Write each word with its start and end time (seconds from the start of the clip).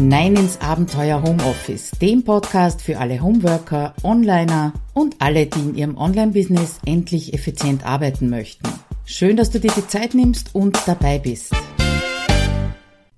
hinein 0.00 0.34
ins 0.34 0.58
Abenteuer 0.62 1.22
Homeoffice, 1.22 1.90
dem 2.00 2.24
Podcast 2.24 2.80
für 2.80 2.98
alle 2.98 3.20
Homeworker, 3.20 3.92
Onliner 4.02 4.72
und 4.94 5.16
alle, 5.18 5.44
die 5.44 5.60
in 5.60 5.74
ihrem 5.74 5.98
Online-Business 5.98 6.78
endlich 6.86 7.34
effizient 7.34 7.84
arbeiten 7.84 8.30
möchten. 8.30 8.66
Schön, 9.04 9.36
dass 9.36 9.50
du 9.50 9.60
dir 9.60 9.70
die 9.76 9.86
Zeit 9.86 10.14
nimmst 10.14 10.54
und 10.54 10.78
dabei 10.86 11.18
bist. 11.18 11.54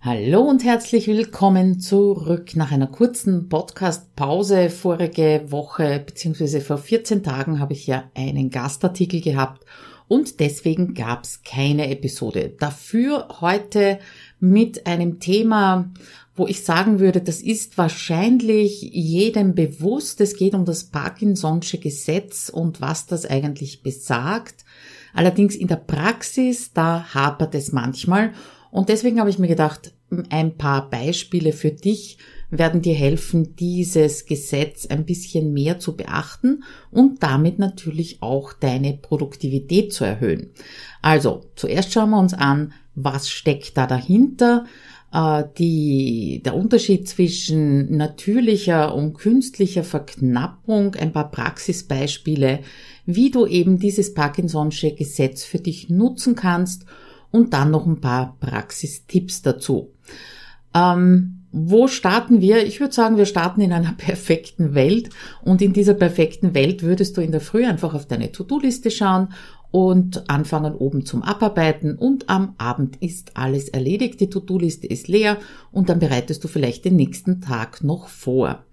Hallo 0.01 0.41
und 0.41 0.65
herzlich 0.65 1.07
willkommen 1.07 1.79
zurück 1.79 2.57
nach 2.57 2.73
einer 2.73 2.89
kurzen 2.89 3.49
Podcast-Pause. 3.49 4.69
Vorige 4.69 5.45
Woche 5.53 6.03
bzw. 6.05 6.59
vor 6.59 6.79
14 6.79 7.23
Tagen 7.23 7.61
habe 7.61 7.75
ich 7.75 7.87
ja 7.87 8.11
einen 8.17 8.51
Gastartikel 8.51 9.21
gehabt 9.21 9.65
und 10.09 10.41
deswegen 10.41 10.93
gab 10.93 11.25
es 11.25 11.43
keine 11.43 11.91
Episode. 11.91 12.53
Dafür 12.59 13.29
heute 13.41 13.99
mit 14.41 14.87
einem 14.87 15.21
Thema, 15.21 15.91
wo 16.35 16.47
ich 16.47 16.65
sagen 16.65 16.99
würde, 16.99 17.21
das 17.21 17.43
ist 17.43 17.77
wahrscheinlich 17.77 18.81
jedem 18.81 19.55
bewusst. 19.55 20.21
Es 20.21 20.37
geht 20.37 20.55
um 20.55 20.65
das 20.65 20.93
Parkinson'sche 20.93 21.79
Gesetz 21.79 22.49
und 22.49 22.81
was 22.81 23.07
das 23.07 23.27
eigentlich 23.27 23.83
besagt. 23.83 24.65
Allerdings 25.13 25.55
in 25.55 25.69
der 25.69 25.77
Praxis, 25.77 26.73
da 26.73 27.13
hapert 27.13 27.55
es 27.55 27.73
manchmal. 27.73 28.33
Und 28.71 28.89
deswegen 28.89 29.21
habe 29.21 29.29
ich 29.29 29.39
mir 29.39 29.49
gedacht, 29.49 29.93
ein 30.31 30.57
paar 30.57 30.89
Beispiele 30.89 31.53
für 31.53 31.71
dich 31.71 32.19
werden 32.51 32.83
dir 32.83 32.95
helfen, 32.95 33.57
dieses 33.57 34.27
Gesetz 34.27 34.87
ein 34.87 35.07
bisschen 35.07 35.53
mehr 35.53 35.79
zu 35.79 35.97
beachten 35.97 36.65
und 36.91 37.23
damit 37.23 37.59
natürlich 37.59 38.23
auch 38.23 38.53
deine 38.53 38.93
Produktivität 38.95 39.93
zu 39.93 40.05
erhöhen. 40.05 40.51
Also, 41.01 41.47
zuerst 41.57 41.93
schauen 41.93 42.11
wir 42.11 42.19
uns 42.19 42.35
an, 42.35 42.73
was 42.95 43.31
steckt 43.31 43.77
da 43.79 43.87
dahinter, 43.87 44.67
die, 45.59 46.41
der 46.43 46.55
Unterschied 46.55 47.07
zwischen 47.07 47.95
natürlicher 47.97 48.95
und 48.95 49.13
künstlicher 49.13 49.85
Verknappung, 49.85 50.95
ein 50.95 51.13
paar 51.13 51.31
Praxisbeispiele, 51.31 52.61
wie 53.05 53.31
du 53.31 53.47
eben 53.47 53.79
dieses 53.79 54.17
Parkinson'sche 54.17 54.95
Gesetz 54.95 55.45
für 55.45 55.59
dich 55.59 55.91
nutzen 55.91 56.35
kannst 56.35 56.87
und 57.31 57.53
dann 57.53 57.71
noch 57.71 57.87
ein 57.87 58.01
paar 58.01 58.37
Praxistipps 58.41 59.43
dazu. 59.43 59.93
Ähm, 60.75 61.42
wo 61.53 61.87
starten 61.87 62.41
wir? 62.41 62.67
Ich 62.67 62.81
würde 62.81 62.95
sagen, 62.95 63.19
wir 63.19 63.27
starten 63.27 63.61
in 63.61 63.73
einer 63.73 63.93
perfekten 63.97 64.75
Welt 64.75 65.11
und 65.43 65.63
in 65.63 65.73
dieser 65.73 65.95
perfekten 65.95 66.55
Welt 66.55 66.83
würdest 66.83 67.17
du 67.17 67.21
in 67.21 67.31
der 67.31 67.41
Früh 67.41 67.65
einfach 67.65 67.95
auf 67.95 68.07
deine 68.07 68.33
To-Do-Liste 68.33 68.91
schauen 68.91 69.29
und 69.71 70.29
anfangen 70.29 70.75
oben 70.75 71.07
zum 71.07 71.23
Abarbeiten 71.23 71.97
und 71.97 72.29
am 72.29 72.55
Abend 72.59 72.97
ist 72.97 73.37
alles 73.37 73.69
erledigt, 73.69 74.21
die 74.21 74.29
To-Do-Liste 74.29 74.87
ist 74.87 75.09
leer 75.09 75.39
und 75.71 75.89
dann 75.89 75.99
bereitest 75.99 76.43
du 76.45 76.49
vielleicht 76.49 76.85
den 76.85 76.97
nächsten 76.97 77.41
Tag 77.41 77.83
noch 77.85 78.09
vor. 78.09 78.65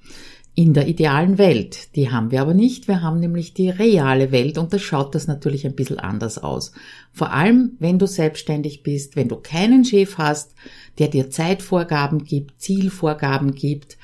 In 0.55 0.73
der 0.73 0.87
idealen 0.87 1.37
Welt, 1.37 1.95
die 1.95 2.11
haben 2.11 2.31
wir 2.31 2.41
aber 2.41 2.53
nicht, 2.53 2.87
wir 2.87 3.01
haben 3.01 3.19
nämlich 3.19 3.53
die 3.53 3.69
reale 3.69 4.31
Welt 4.31 4.57
und 4.57 4.73
da 4.73 4.79
schaut 4.79 5.15
das 5.15 5.27
natürlich 5.27 5.65
ein 5.65 5.75
bisschen 5.75 5.99
anders 5.99 6.37
aus. 6.37 6.73
Vor 7.13 7.31
allem, 7.31 7.77
wenn 7.79 7.97
du 7.97 8.07
selbstständig 8.07 8.83
bist, 8.83 9.15
wenn 9.15 9.29
du 9.29 9.37
keinen 9.37 9.85
Chef 9.85 10.17
hast, 10.17 10.55
der 10.97 11.07
dir 11.07 11.29
Zeitvorgaben 11.29 12.25
gibt, 12.25 12.59
Zielvorgaben 12.59 13.53
gibt, 13.53 13.97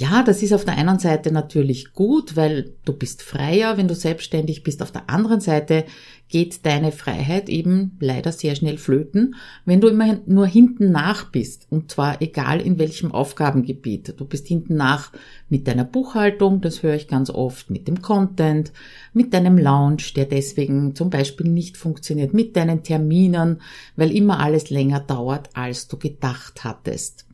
ja, 0.00 0.22
das 0.22 0.44
ist 0.44 0.52
auf 0.52 0.64
der 0.64 0.78
einen 0.78 1.00
Seite 1.00 1.32
natürlich 1.32 1.92
gut, 1.92 2.36
weil 2.36 2.72
du 2.84 2.92
bist 2.92 3.20
freier, 3.20 3.76
wenn 3.76 3.88
du 3.88 3.96
selbstständig 3.96 4.62
bist. 4.62 4.80
Auf 4.80 4.92
der 4.92 5.10
anderen 5.10 5.40
Seite 5.40 5.86
geht 6.28 6.64
deine 6.64 6.92
Freiheit 6.92 7.48
eben 7.48 7.96
leider 7.98 8.30
sehr 8.30 8.54
schnell 8.54 8.78
flöten, 8.78 9.34
wenn 9.64 9.80
du 9.80 9.88
immer 9.88 10.20
nur 10.24 10.46
hinten 10.46 10.92
nach 10.92 11.32
bist. 11.32 11.66
Und 11.70 11.90
zwar 11.90 12.22
egal 12.22 12.60
in 12.60 12.78
welchem 12.78 13.10
Aufgabengebiet. 13.10 14.14
Du 14.16 14.24
bist 14.24 14.46
hinten 14.46 14.76
nach 14.76 15.10
mit 15.48 15.66
deiner 15.66 15.84
Buchhaltung, 15.84 16.60
das 16.60 16.84
höre 16.84 16.94
ich 16.94 17.08
ganz 17.08 17.28
oft, 17.28 17.68
mit 17.68 17.88
dem 17.88 18.00
Content, 18.00 18.70
mit 19.12 19.34
deinem 19.34 19.58
Launch, 19.58 20.14
der 20.14 20.26
deswegen 20.26 20.94
zum 20.94 21.10
Beispiel 21.10 21.50
nicht 21.50 21.76
funktioniert, 21.76 22.34
mit 22.34 22.54
deinen 22.54 22.84
Terminen, 22.84 23.62
weil 23.96 24.12
immer 24.12 24.38
alles 24.38 24.70
länger 24.70 25.00
dauert, 25.00 25.50
als 25.54 25.88
du 25.88 25.96
gedacht 25.96 26.62
hattest. 26.62 27.27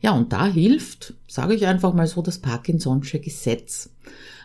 Ja, 0.00 0.12
und 0.12 0.32
da 0.32 0.46
hilft, 0.46 1.14
sage 1.26 1.54
ich 1.54 1.66
einfach 1.66 1.94
mal 1.94 2.06
so, 2.06 2.22
das 2.22 2.42
Parkinson'sche 2.42 3.20
Gesetz. 3.20 3.90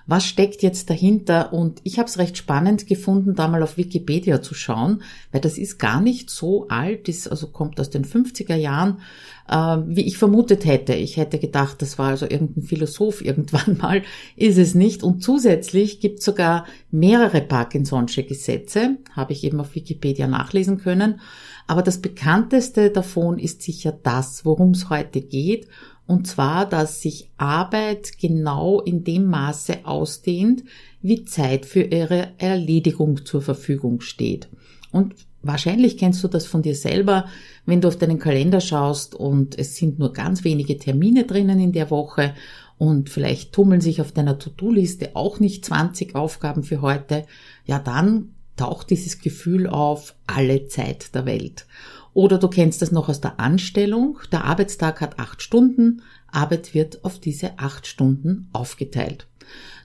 Was 0.10 0.26
steckt 0.26 0.64
jetzt 0.64 0.90
dahinter? 0.90 1.54
Und 1.54 1.82
ich 1.84 2.00
habe 2.00 2.10
es 2.10 2.18
recht 2.18 2.36
spannend 2.36 2.88
gefunden, 2.88 3.36
da 3.36 3.48
mal 3.48 3.62
auf 3.62 3.78
Wikipedia 3.78 4.42
zu 4.42 4.56
schauen, 4.56 5.04
weil 5.32 5.40
das 5.40 5.60
ist 5.60 5.78
gar 5.78 6.02
nicht 6.02 6.32
so 6.32 6.68
alt, 6.68 7.08
ist, 7.08 7.28
also 7.28 7.46
kommt 7.46 7.80
aus 7.80 7.92
den 7.92 8.06
50er 8.06 8.56
Jahren, 8.56 9.02
äh, 9.48 9.78
wie 9.86 10.08
ich 10.08 10.18
vermutet 10.18 10.66
hätte. 10.66 10.96
Ich 10.96 11.18
hätte 11.18 11.38
gedacht, 11.38 11.84
das 11.84 12.00
war 12.00 12.10
also 12.10 12.26
irgendein 12.26 12.64
Philosoph 12.64 13.22
irgendwann 13.24 13.78
mal, 13.78 14.02
ist 14.36 14.58
es 14.58 14.74
nicht. 14.74 15.04
Und 15.04 15.22
zusätzlich 15.22 16.00
gibt 16.00 16.20
es 16.20 16.26
sogar 16.26 16.66
mehrere 16.90 17.42
Parkinson'sche 17.42 18.24
Gesetze, 18.24 18.98
habe 19.16 19.34
ich 19.34 19.44
eben 19.44 19.60
auf 19.60 19.76
Wikipedia 19.76 20.26
nachlesen 20.26 20.80
können. 20.80 21.22
Aber 21.68 21.84
das 21.84 22.02
bekannteste 22.02 22.90
davon 22.90 23.38
ist 23.38 23.62
sicher 23.62 23.92
das, 23.92 24.44
worum 24.44 24.72
es 24.72 24.90
heute 24.90 25.22
geht. 25.22 25.68
Und 26.10 26.26
zwar, 26.26 26.68
dass 26.68 27.04
sich 27.04 27.30
Arbeit 27.38 28.18
genau 28.18 28.82
in 28.82 29.04
dem 29.04 29.28
Maße 29.28 29.86
ausdehnt, 29.86 30.64
wie 31.04 31.24
Zeit 31.24 31.68
für 31.68 31.84
ihre 31.84 32.30
Erledigung 32.40 33.28
zur 33.28 33.44
Verfügung 33.44 34.02
steht. 34.02 34.50
Und 34.92 35.14
wahrscheinlich 35.44 36.00
kennst 36.00 36.24
du 36.24 36.28
das 36.28 36.48
von 36.48 36.64
dir 36.64 36.74
selber, 36.74 37.26
wenn 37.68 37.80
du 37.80 37.88
auf 37.88 37.96
deinen 37.96 38.18
Kalender 38.18 38.60
schaust 38.60 39.14
und 39.14 39.56
es 39.60 39.76
sind 39.76 40.00
nur 40.00 40.12
ganz 40.12 40.44
wenige 40.44 40.80
Termine 40.80 41.26
drinnen 41.26 41.60
in 41.60 41.74
der 41.74 41.92
Woche 41.92 42.34
und 42.80 43.12
vielleicht 43.12 43.54
tummeln 43.54 43.80
sich 43.80 44.02
auf 44.02 44.12
deiner 44.12 44.40
To-Do-Liste 44.40 45.16
auch 45.16 45.40
nicht 45.40 45.64
20 45.64 46.16
Aufgaben 46.16 46.64
für 46.64 46.82
heute, 46.82 47.28
ja 47.66 47.78
dann 47.78 48.34
taucht 48.58 48.90
dieses 48.90 49.20
Gefühl 49.20 49.68
auf, 49.68 50.16
alle 50.26 50.66
Zeit 50.66 51.14
der 51.14 51.28
Welt. 51.28 51.68
Oder 52.14 52.38
du 52.38 52.48
kennst 52.48 52.82
das 52.82 52.92
noch 52.92 53.10
aus 53.10 53.22
der 53.22 53.40
Anstellung. 53.40 54.20
Der 54.32 54.46
Arbeitstag 54.46 55.02
hat 55.02 55.20
acht 55.20 55.42
Stunden. 55.42 56.02
Arbeit 56.32 56.74
wird 56.74 57.04
auf 57.04 57.20
diese 57.20 57.58
acht 57.60 57.88
Stunden 57.88 58.50
aufgeteilt. 58.54 59.28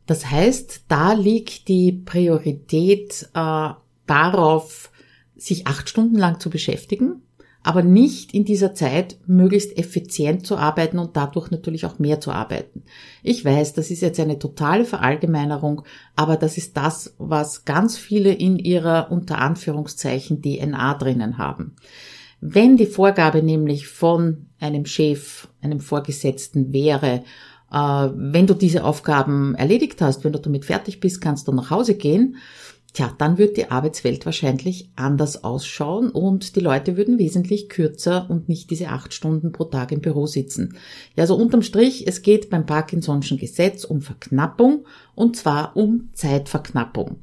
Das 0.06 0.30
heißt, 0.30 0.84
da 0.88 1.14
liegt 1.14 1.68
die 1.68 1.92
Priorität 1.92 3.28
äh, 3.34 3.70
darauf, 4.06 4.90
sich 5.36 5.66
acht 5.66 5.88
Stunden 5.88 6.16
lang 6.16 6.40
zu 6.40 6.50
beschäftigen 6.50 7.22
aber 7.64 7.82
nicht 7.82 8.34
in 8.34 8.44
dieser 8.44 8.74
Zeit 8.74 9.16
möglichst 9.26 9.76
effizient 9.78 10.46
zu 10.46 10.58
arbeiten 10.58 10.98
und 10.98 11.16
dadurch 11.16 11.50
natürlich 11.50 11.86
auch 11.86 11.98
mehr 11.98 12.20
zu 12.20 12.30
arbeiten. 12.30 12.82
Ich 13.22 13.42
weiß, 13.42 13.72
das 13.72 13.90
ist 13.90 14.02
jetzt 14.02 14.20
eine 14.20 14.38
totale 14.38 14.84
Verallgemeinerung, 14.84 15.82
aber 16.14 16.36
das 16.36 16.58
ist 16.58 16.76
das, 16.76 17.14
was 17.16 17.64
ganz 17.64 17.96
viele 17.96 18.32
in 18.34 18.58
ihrer 18.58 19.10
unter 19.10 19.38
Anführungszeichen 19.38 20.42
DNA 20.42 20.94
drinnen 20.94 21.38
haben. 21.38 21.74
Wenn 22.46 22.76
die 22.76 22.84
Vorgabe 22.84 23.42
nämlich 23.42 23.88
von 23.88 24.48
einem 24.60 24.84
Chef, 24.84 25.48
einem 25.62 25.80
Vorgesetzten 25.80 26.74
wäre, 26.74 27.24
äh, 27.72 27.76
wenn 27.76 28.46
du 28.46 28.52
diese 28.52 28.84
Aufgaben 28.84 29.54
erledigt 29.54 30.02
hast, 30.02 30.24
wenn 30.24 30.34
du 30.34 30.38
damit 30.38 30.66
fertig 30.66 31.00
bist, 31.00 31.22
kannst 31.22 31.48
du 31.48 31.52
nach 31.52 31.70
Hause 31.70 31.94
gehen, 31.94 32.36
Tja, 32.92 33.12
dann 33.18 33.38
wird 33.38 33.56
die 33.56 33.72
Arbeitswelt 33.72 34.24
wahrscheinlich 34.24 34.88
anders 34.94 35.42
ausschauen 35.42 36.10
und 36.10 36.54
die 36.54 36.60
Leute 36.60 36.96
würden 36.96 37.18
wesentlich 37.18 37.68
kürzer 37.68 38.30
und 38.30 38.48
nicht 38.48 38.70
diese 38.70 38.90
acht 38.90 39.12
Stunden 39.12 39.50
pro 39.50 39.64
Tag 39.64 39.90
im 39.90 40.00
Büro 40.00 40.26
sitzen. 40.26 40.76
Ja, 41.16 41.22
also 41.22 41.34
unterm 41.34 41.62
Strich, 41.62 42.06
es 42.06 42.22
geht 42.22 42.50
beim 42.50 42.66
Parkinson'schen 42.66 43.36
Gesetz 43.36 43.82
um 43.82 44.00
Verknappung 44.00 44.86
und 45.16 45.34
zwar 45.36 45.76
um 45.76 46.10
Zeitverknappung. 46.12 47.16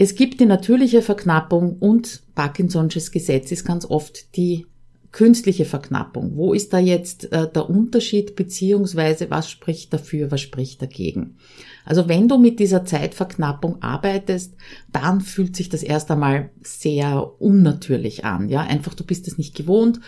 Es 0.00 0.14
gibt 0.14 0.38
die 0.38 0.46
natürliche 0.46 1.02
Verknappung 1.02 1.76
und 1.80 2.22
Parkinson'sches 2.36 3.10
Gesetz 3.10 3.50
ist 3.50 3.64
ganz 3.64 3.84
oft 3.84 4.36
die 4.36 4.64
künstliche 5.10 5.64
Verknappung. 5.64 6.36
Wo 6.36 6.52
ist 6.52 6.72
da 6.72 6.78
jetzt 6.78 7.32
äh, 7.32 7.50
der 7.50 7.68
Unterschied 7.68 8.36
beziehungsweise 8.36 9.30
was 9.30 9.50
spricht 9.50 9.92
dafür, 9.92 10.30
was 10.30 10.40
spricht 10.40 10.80
dagegen? 10.82 11.36
Also 11.84 12.08
wenn 12.08 12.28
du 12.28 12.38
mit 12.38 12.60
dieser 12.60 12.84
Zeitverknappung 12.84 13.82
arbeitest, 13.82 14.54
dann 14.92 15.20
fühlt 15.20 15.56
sich 15.56 15.68
das 15.68 15.82
erst 15.82 16.10
einmal 16.12 16.50
sehr 16.62 17.32
unnatürlich 17.40 18.24
an. 18.24 18.48
Ja, 18.48 18.60
einfach 18.60 18.94
du 18.94 19.02
bist 19.02 19.26
es 19.26 19.36
nicht 19.38 19.56
gewohnt, 19.56 19.98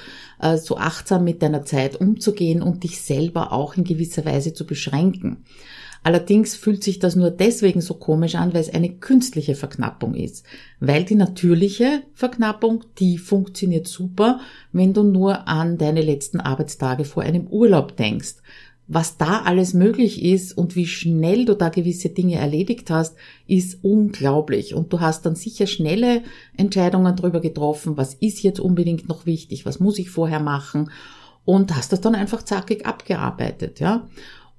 äh, 0.41 0.57
so 0.57 0.77
achtsam 0.77 1.25
mit 1.25 1.43
deiner 1.43 1.65
Zeit 1.65 1.97
umzugehen 1.97 2.63
und 2.63 2.85
dich 2.85 3.01
selber 3.01 3.53
auch 3.53 3.77
in 3.77 3.83
gewisser 3.83 4.25
Weise 4.25 4.53
zu 4.53 4.67
beschränken. 4.67 5.45
Allerdings 6.03 6.57
fühlt 6.57 6.83
sich 6.83 6.99
das 6.99 7.15
nur 7.15 7.31
deswegen 7.31 7.81
so 7.81 7.95
komisch 7.95 8.35
an, 8.35 8.55
weil 8.55 8.63
es 8.63 8.73
eine 8.73 8.91
künstliche 8.91 9.55
Verknappung 9.55 10.15
ist. 10.15 10.47
Weil 10.81 11.05
die 11.05 11.15
natürliche 11.15 12.03
Verknappung, 12.15 12.85
die 12.99 13.19
funktioniert 13.19 13.87
super, 13.87 14.41
wenn 14.73 14.95
du 14.95 15.03
nur 15.03 15.47
an 15.47 15.77
deine 15.77 16.03
letzten 16.03 16.41
Arbeitstage 16.41 17.05
vor 17.05 17.23
einem 17.23 17.47
Urlaub 17.49 17.97
denkst. 17.97 18.37
Was 18.93 19.19
da 19.19 19.43
alles 19.43 19.73
möglich 19.73 20.25
ist 20.25 20.57
und 20.59 20.75
wie 20.75 20.87
schnell 20.87 21.45
du 21.45 21.55
da 21.55 21.69
gewisse 21.69 22.09
Dinge 22.09 22.37
erledigt 22.37 22.91
hast, 22.91 23.15
ist 23.47 23.85
unglaublich. 23.85 24.75
Und 24.75 24.93
du 24.93 24.99
hast 24.99 25.27
dann 25.27 25.37
sicher 25.37 25.69
schnelle 25.69 26.25
Entscheidungen 26.57 27.15
darüber 27.15 27.41
getroffen, 27.41 27.97
was 27.97 28.15
ist 28.15 28.43
jetzt 28.43 28.59
unbedingt 28.59 29.09
noch 29.09 29.27
wichtig, 29.27 29.65
was 29.65 29.79
muss 29.79 30.01
ich 30.01 30.11
vorher 30.11 30.41
machen 30.41 30.91
und 31.45 31.77
hast 31.77 31.93
das 31.93 32.01
dann 32.01 32.17
einfach 32.17 32.43
zackig 32.43 32.85
abgearbeitet, 32.85 33.79
ja. 33.81 34.09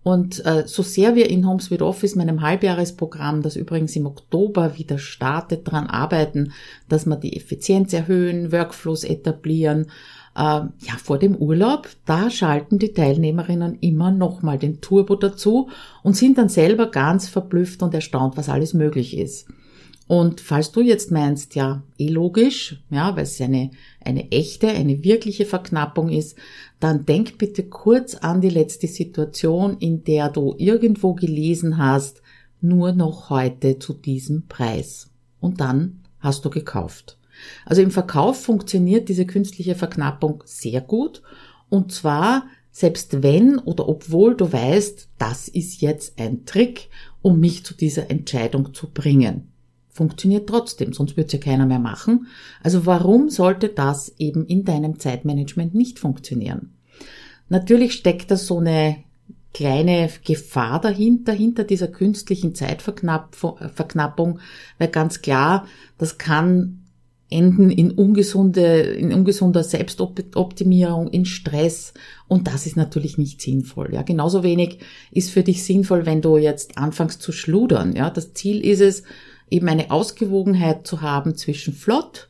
Und 0.04 0.44
äh, 0.46 0.64
so 0.66 0.82
sehr 0.82 1.16
wir 1.16 1.30
in 1.30 1.48
HomeSuite 1.48 1.86
Office, 1.86 2.16
meinem 2.16 2.42
Halbjahresprogramm, 2.42 3.44
das 3.44 3.56
übrigens 3.56 3.96
im 3.96 4.08
Oktober 4.08 4.78
wieder 4.78 4.98
startet, 4.98 5.68
daran 5.68 5.88
arbeiten, 5.88 6.54
dass 6.90 7.06
wir 7.06 7.18
die 7.18 7.38
Effizienz 7.38 7.94
erhöhen, 7.94 8.52
Workflows 8.52 9.04
etablieren, 9.04 9.88
äh, 10.36 10.40
ja, 10.40 10.98
vor 11.04 11.20
dem 11.20 11.36
Urlaub, 11.36 11.88
da 12.06 12.32
schalten 12.32 12.80
die 12.80 12.94
Teilnehmerinnen 12.94 13.78
immer 13.82 14.12
nochmal 14.12 14.58
den 14.58 14.82
Turbo 14.82 15.16
dazu 15.16 15.70
und 16.02 16.18
sind 16.18 16.38
dann 16.38 16.50
selber 16.50 16.90
ganz 16.90 17.30
verblüfft 17.30 17.84
und 17.84 17.94
erstaunt, 17.94 18.38
was 18.38 18.50
alles 18.50 18.74
möglich 18.74 19.18
ist. 19.18 19.48
Und 20.12 20.42
falls 20.42 20.74
du 20.74 20.82
jetzt 20.82 21.10
meinst, 21.10 21.56
ja, 21.56 21.84
eh 21.98 22.10
logisch, 22.10 22.84
ja, 22.90 23.16
weil 23.16 23.24
es 23.24 23.40
eine, 23.40 23.72
eine 24.04 24.30
echte, 24.30 24.68
eine 24.68 25.06
wirkliche 25.06 25.46
Verknappung 25.46 26.10
ist, 26.10 26.36
dann 26.82 27.06
denk 27.06 27.38
bitte 27.38 27.64
kurz 27.64 28.16
an 28.16 28.42
die 28.42 28.50
letzte 28.50 28.88
Situation, 28.88 29.78
in 29.78 30.04
der 30.04 30.28
du 30.28 30.54
irgendwo 30.58 31.14
gelesen 31.14 31.78
hast, 31.78 32.22
nur 32.60 32.92
noch 32.92 33.30
heute 33.30 33.80
zu 33.80 33.94
diesem 33.94 34.48
Preis. 34.48 35.10
Und 35.40 35.62
dann 35.62 36.02
hast 36.20 36.44
du 36.44 36.50
gekauft. 36.50 37.18
Also 37.66 37.82
im 37.82 37.92
Verkauf 37.92 38.44
funktioniert 38.44 39.08
diese 39.08 39.26
künstliche 39.26 39.76
Verknappung 39.76 40.44
sehr 40.46 40.82
gut. 40.82 41.22
Und 41.70 41.94
zwar 41.94 42.48
selbst 42.70 43.24
wenn 43.24 43.60
oder 43.60 43.88
obwohl 43.88 44.36
du 44.36 44.52
weißt, 44.52 45.08
das 45.18 45.48
ist 45.48 45.80
jetzt 45.80 46.20
ein 46.20 46.44
Trick, 46.44 46.90
um 47.22 47.40
mich 47.40 47.64
zu 47.64 47.74
dieser 47.74 48.12
Entscheidung 48.12 48.74
zu 48.74 48.90
bringen 48.92 49.48
funktioniert 49.92 50.48
trotzdem, 50.48 50.94
sonst 50.94 51.18
wird 51.18 51.28
es 51.28 51.34
ja 51.34 51.40
keiner 51.40 51.66
mehr 51.66 51.80
machen. 51.80 52.28
Also 52.64 52.86
warum 52.86 53.30
sollte 53.30 53.70
das 53.70 54.14
eben 54.18 54.46
in 54.46 54.64
deinem 54.64 55.00
Zeitmanagement 55.00 55.76
nicht 55.76 56.00
funktionieren? 56.00 56.74
Natürlich 57.50 57.94
steckt 57.94 58.32
da 58.32 58.38
so 58.38 58.60
eine 58.60 58.98
kleine 59.54 60.10
Gefahr 60.24 60.80
dahinter, 60.80 61.34
hinter 61.34 61.66
dieser 61.66 61.90
künstlichen 61.90 62.56
Zeitverknappung, 62.56 64.40
weil 64.78 64.88
ganz 64.88 65.22
klar, 65.22 65.68
das 65.98 66.18
kann 66.18 66.78
enden 67.30 67.72
in 67.72 67.92
ungesunde, 67.92 68.82
in 68.82 69.14
ungesunder 69.14 69.64
Selbstoptimierung, 69.64 71.08
in 71.08 71.26
Stress. 71.26 71.94
Und 72.28 72.48
das 72.48 72.66
ist 72.66 72.76
natürlich 72.76 73.18
nicht 73.18 73.42
sinnvoll. 73.42 73.94
Ja, 73.94 74.04
genauso 74.04 74.44
wenig 74.44 74.80
ist 75.12 75.32
für 75.32 75.42
dich 75.42 75.64
sinnvoll, 75.64 76.06
wenn 76.06 76.22
du 76.22 76.38
jetzt 76.38 76.78
anfängst 76.78 77.22
zu 77.22 77.32
schludern. 77.32 77.96
Ja, 77.96 78.10
das 78.10 78.34
Ziel 78.34 78.64
ist 78.64 78.82
es, 78.82 79.04
eben 79.52 79.68
eine 79.70 79.92
Ausgewogenheit 79.92 80.88
zu 80.88 81.02
haben 81.02 81.36
zwischen 81.36 81.74
flott, 81.74 82.30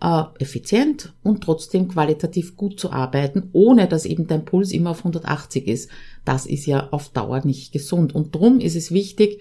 äh, 0.00 0.22
effizient 0.38 1.14
und 1.22 1.42
trotzdem 1.42 1.88
qualitativ 1.88 2.56
gut 2.56 2.78
zu 2.78 2.92
arbeiten, 2.92 3.48
ohne 3.52 3.88
dass 3.88 4.04
eben 4.04 4.28
dein 4.28 4.44
Puls 4.44 4.70
immer 4.70 4.90
auf 4.90 4.98
180 4.98 5.66
ist. 5.66 5.90
Das 6.24 6.46
ist 6.46 6.66
ja 6.66 6.88
auf 6.90 7.08
Dauer 7.08 7.44
nicht 7.44 7.72
gesund. 7.72 8.14
Und 8.14 8.34
drum 8.34 8.60
ist 8.60 8.76
es 8.76 8.92
wichtig, 8.92 9.40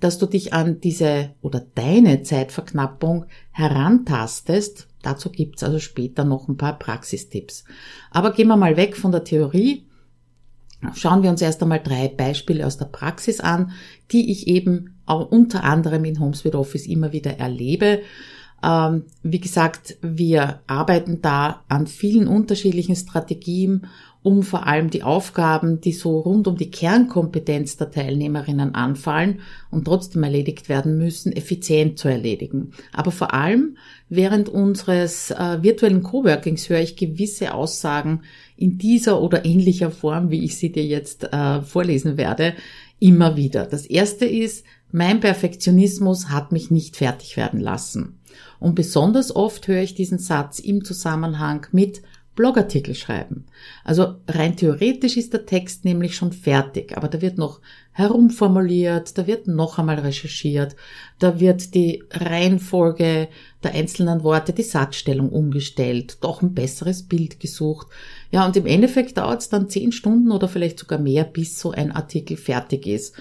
dass 0.00 0.18
du 0.18 0.26
dich 0.26 0.52
an 0.52 0.80
diese 0.80 1.30
oder 1.40 1.64
deine 1.74 2.22
Zeitverknappung 2.22 3.26
herantastest. 3.52 4.88
Dazu 5.00 5.30
gibt's 5.30 5.62
also 5.62 5.78
später 5.78 6.24
noch 6.24 6.48
ein 6.48 6.56
paar 6.56 6.78
Praxistipps. 6.78 7.64
Aber 8.10 8.32
gehen 8.32 8.48
wir 8.48 8.56
mal 8.56 8.76
weg 8.76 8.96
von 8.96 9.12
der 9.12 9.24
Theorie. 9.24 9.86
Schauen 10.94 11.22
wir 11.22 11.30
uns 11.30 11.40
erst 11.40 11.62
einmal 11.62 11.80
drei 11.82 12.08
Beispiele 12.08 12.66
aus 12.66 12.76
der 12.76 12.86
Praxis 12.86 13.40
an, 13.40 13.70
die 14.10 14.30
ich 14.30 14.48
eben 14.48 14.93
auch 15.06 15.30
unter 15.30 15.64
anderem 15.64 16.04
in 16.04 16.20
HomeSuite 16.20 16.58
Office 16.58 16.86
immer 16.86 17.12
wieder 17.12 17.38
erlebe. 17.38 18.00
Ähm, 18.64 19.04
wie 19.22 19.40
gesagt, 19.40 19.96
wir 20.00 20.60
arbeiten 20.66 21.20
da 21.20 21.64
an 21.68 21.86
vielen 21.86 22.26
unterschiedlichen 22.28 22.96
Strategien, 22.96 23.86
um 24.22 24.42
vor 24.42 24.66
allem 24.66 24.88
die 24.88 25.02
Aufgaben, 25.02 25.82
die 25.82 25.92
so 25.92 26.18
rund 26.18 26.48
um 26.48 26.56
die 26.56 26.70
Kernkompetenz 26.70 27.76
der 27.76 27.90
Teilnehmerinnen 27.90 28.74
anfallen 28.74 29.40
und 29.70 29.84
trotzdem 29.84 30.22
erledigt 30.22 30.70
werden 30.70 30.96
müssen, 30.96 31.30
effizient 31.30 31.98
zu 31.98 32.08
erledigen. 32.08 32.70
Aber 32.94 33.10
vor 33.10 33.34
allem 33.34 33.76
während 34.08 34.48
unseres 34.48 35.30
äh, 35.30 35.62
virtuellen 35.62 36.02
Coworkings 36.02 36.70
höre 36.70 36.80
ich 36.80 36.96
gewisse 36.96 37.52
Aussagen 37.52 38.22
in 38.56 38.78
dieser 38.78 39.20
oder 39.20 39.44
ähnlicher 39.44 39.90
Form, 39.90 40.30
wie 40.30 40.42
ich 40.42 40.56
sie 40.56 40.72
dir 40.72 40.86
jetzt 40.86 41.24
äh, 41.24 41.60
vorlesen 41.60 42.16
werde, 42.16 42.54
immer 42.98 43.36
wieder. 43.36 43.66
Das 43.66 43.86
erste 43.86 44.24
ist, 44.24 44.64
mein 44.90 45.20
Perfektionismus 45.20 46.28
hat 46.28 46.52
mich 46.52 46.70
nicht 46.70 46.96
fertig 46.96 47.36
werden 47.36 47.60
lassen. 47.60 48.20
Und 48.60 48.74
besonders 48.74 49.34
oft 49.34 49.66
höre 49.68 49.82
ich 49.82 49.94
diesen 49.94 50.18
Satz 50.18 50.58
im 50.58 50.84
Zusammenhang 50.84 51.66
mit 51.72 52.02
Blogartikel 52.34 52.94
schreiben. 52.94 53.44
Also 53.84 54.16
rein 54.28 54.56
theoretisch 54.56 55.16
ist 55.16 55.32
der 55.32 55.46
Text 55.46 55.84
nämlich 55.84 56.16
schon 56.16 56.32
fertig, 56.32 56.96
aber 56.96 57.08
da 57.08 57.20
wird 57.20 57.38
noch 57.38 57.60
herumformuliert, 57.92 59.16
da 59.16 59.26
wird 59.26 59.46
noch 59.46 59.78
einmal 59.78 60.00
recherchiert, 60.00 60.74
da 61.20 61.38
wird 61.38 61.74
die 61.74 62.02
Reihenfolge 62.10 63.28
der 63.62 63.74
einzelnen 63.74 64.24
Worte, 64.24 64.52
die 64.52 64.62
Satzstellung 64.62 65.28
umgestellt, 65.28 66.18
doch 66.22 66.42
ein 66.42 66.54
besseres 66.54 67.04
Bild 67.04 67.38
gesucht. 67.38 67.86
Ja, 68.32 68.44
und 68.44 68.56
im 68.56 68.66
Endeffekt 68.66 69.16
dauert 69.16 69.42
es 69.42 69.48
dann 69.48 69.68
zehn 69.68 69.92
Stunden 69.92 70.32
oder 70.32 70.48
vielleicht 70.48 70.80
sogar 70.80 70.98
mehr, 70.98 71.24
bis 71.24 71.58
so 71.58 71.70
ein 71.70 71.92
Artikel 71.92 72.36
fertig 72.36 72.86
ist 72.86 73.14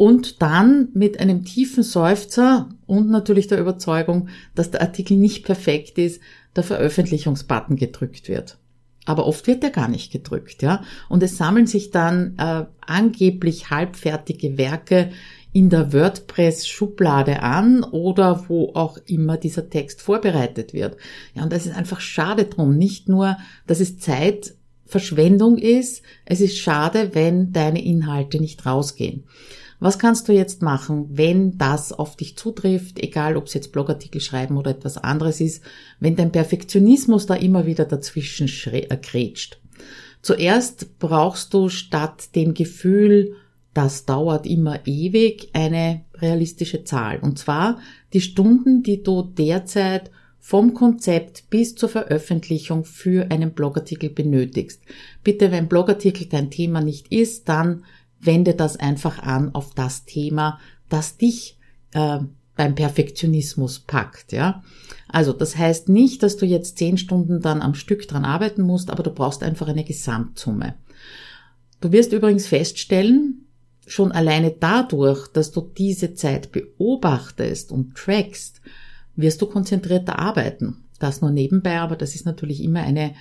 und 0.00 0.40
dann 0.40 0.88
mit 0.94 1.20
einem 1.20 1.44
tiefen 1.44 1.82
Seufzer 1.82 2.70
und 2.86 3.10
natürlich 3.10 3.48
der 3.48 3.60
Überzeugung, 3.60 4.30
dass 4.54 4.70
der 4.70 4.80
Artikel 4.80 5.18
nicht 5.18 5.44
perfekt 5.44 5.98
ist, 5.98 6.22
der 6.56 6.64
Veröffentlichungsbutton 6.64 7.76
gedrückt 7.76 8.26
wird. 8.30 8.56
Aber 9.04 9.26
oft 9.26 9.46
wird 9.46 9.62
er 9.62 9.68
gar 9.68 9.88
nicht 9.88 10.10
gedrückt, 10.10 10.62
ja. 10.62 10.82
Und 11.10 11.22
es 11.22 11.36
sammeln 11.36 11.66
sich 11.66 11.90
dann 11.90 12.34
äh, 12.38 12.64
angeblich 12.80 13.68
halbfertige 13.68 14.56
Werke 14.56 15.10
in 15.52 15.68
der 15.68 15.92
WordPress-Schublade 15.92 17.42
an 17.42 17.82
oder 17.82 18.48
wo 18.48 18.72
auch 18.72 18.96
immer 19.04 19.36
dieser 19.36 19.68
Text 19.68 20.00
vorbereitet 20.00 20.72
wird. 20.72 20.96
Ja, 21.34 21.42
und 21.42 21.52
das 21.52 21.66
ist 21.66 21.76
einfach 21.76 22.00
schade 22.00 22.46
drum. 22.46 22.78
Nicht 22.78 23.10
nur, 23.10 23.36
dass 23.66 23.80
es 23.80 23.98
Zeitverschwendung 23.98 25.58
ist, 25.58 26.02
es 26.24 26.40
ist 26.40 26.56
schade, 26.56 27.10
wenn 27.12 27.52
deine 27.52 27.84
Inhalte 27.84 28.40
nicht 28.40 28.64
rausgehen. 28.64 29.24
Was 29.80 29.98
kannst 29.98 30.28
du 30.28 30.32
jetzt 30.32 30.60
machen, 30.60 31.06
wenn 31.10 31.56
das 31.56 31.92
auf 31.92 32.14
dich 32.14 32.36
zutrifft, 32.36 32.98
egal 32.98 33.36
ob 33.36 33.46
es 33.46 33.54
jetzt 33.54 33.72
Blogartikel 33.72 34.20
schreiben 34.20 34.58
oder 34.58 34.72
etwas 34.72 34.98
anderes 34.98 35.40
ist, 35.40 35.64
wenn 35.98 36.16
dein 36.16 36.32
Perfektionismus 36.32 37.24
da 37.24 37.34
immer 37.34 37.64
wieder 37.64 37.86
dazwischen 37.86 38.46
krätscht? 38.46 39.58
Zuerst 40.20 40.98
brauchst 40.98 41.54
du 41.54 41.70
statt 41.70 42.34
dem 42.34 42.52
Gefühl, 42.52 43.36
das 43.72 44.04
dauert 44.04 44.46
immer 44.46 44.86
ewig, 44.86 45.48
eine 45.54 46.02
realistische 46.14 46.84
Zahl. 46.84 47.18
Und 47.20 47.38
zwar 47.38 47.78
die 48.12 48.20
Stunden, 48.20 48.82
die 48.82 49.02
du 49.02 49.22
derzeit 49.22 50.10
vom 50.38 50.74
Konzept 50.74 51.48
bis 51.50 51.74
zur 51.74 51.88
Veröffentlichung 51.88 52.84
für 52.84 53.30
einen 53.30 53.52
Blogartikel 53.52 54.10
benötigst. 54.10 54.82
Bitte, 55.22 55.52
wenn 55.52 55.68
Blogartikel 55.68 56.26
dein 56.26 56.50
Thema 56.50 56.80
nicht 56.80 57.12
ist, 57.12 57.48
dann 57.48 57.84
wende 58.20 58.54
das 58.54 58.76
einfach 58.76 59.18
an 59.20 59.54
auf 59.54 59.74
das 59.74 60.04
Thema, 60.04 60.58
das 60.88 61.16
dich 61.16 61.58
äh, 61.92 62.18
beim 62.56 62.74
Perfektionismus 62.74 63.80
packt, 63.80 64.32
ja. 64.32 64.62
Also, 65.08 65.32
das 65.32 65.56
heißt 65.56 65.88
nicht, 65.88 66.22
dass 66.22 66.36
du 66.36 66.46
jetzt 66.46 66.78
zehn 66.78 66.98
Stunden 66.98 67.40
dann 67.40 67.62
am 67.62 67.74
Stück 67.74 68.06
dran 68.06 68.24
arbeiten 68.24 68.62
musst, 68.62 68.90
aber 68.90 69.02
du 69.02 69.10
brauchst 69.10 69.42
einfach 69.42 69.68
eine 69.68 69.84
Gesamtsumme. 69.84 70.74
Du 71.80 71.90
wirst 71.90 72.12
übrigens 72.12 72.46
feststellen, 72.46 73.46
schon 73.86 74.12
alleine 74.12 74.54
dadurch, 74.58 75.26
dass 75.28 75.50
du 75.50 75.62
diese 75.62 76.14
Zeit 76.14 76.52
beobachtest 76.52 77.72
und 77.72 77.96
trackst, 77.96 78.60
wirst 79.16 79.40
du 79.42 79.46
konzentrierter 79.46 80.18
arbeiten. 80.18 80.84
Das 80.98 81.22
nur 81.22 81.30
nebenbei, 81.30 81.78
aber 81.80 81.96
das 81.96 82.14
ist 82.14 82.26
natürlich 82.26 82.62
immer 82.62 82.80
eine, 82.80 83.14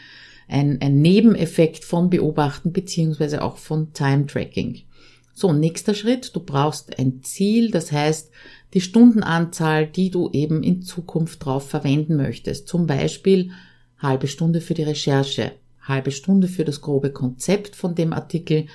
ein, 0.48 0.80
ein 0.82 1.02
Nebeneffekt 1.02 1.86
von 1.86 2.10
Beobachten 2.10 2.74
beziehungsweise 2.74 3.42
auch 3.42 3.58
von 3.58 3.94
Time 3.94 4.28
Tracking. 4.28 4.82
So, 5.40 5.54
nächster 5.54 5.94
Schritt, 5.94 6.36
du 6.36 6.42
brauchst 6.42 7.00
ein 7.00 7.24
Ziel, 7.24 7.72
das 7.72 7.94
heißt 7.94 8.30
die 8.74 8.82
Stundenanzahl, 8.82 9.88
die 9.88 10.12
du 10.12 10.30
eben 10.34 10.64
in 10.64 10.82
Zukunft 10.82 11.46
drauf 11.46 11.70
verwenden 11.70 12.18
möchtest. 12.18 12.68
Zum 12.68 12.88
Beispiel 12.88 13.52
halbe 14.00 14.28
Stunde 14.28 14.60
für 14.60 14.74
die 14.74 14.84
Recherche, 14.84 15.54
halbe 15.82 16.12
Stunde 16.12 16.50
für 16.50 16.66
das 16.66 16.82
grobe 16.82 17.14
Konzept 17.14 17.78
von 17.78 17.96
dem 17.96 18.12
Artikel, 18.12 18.66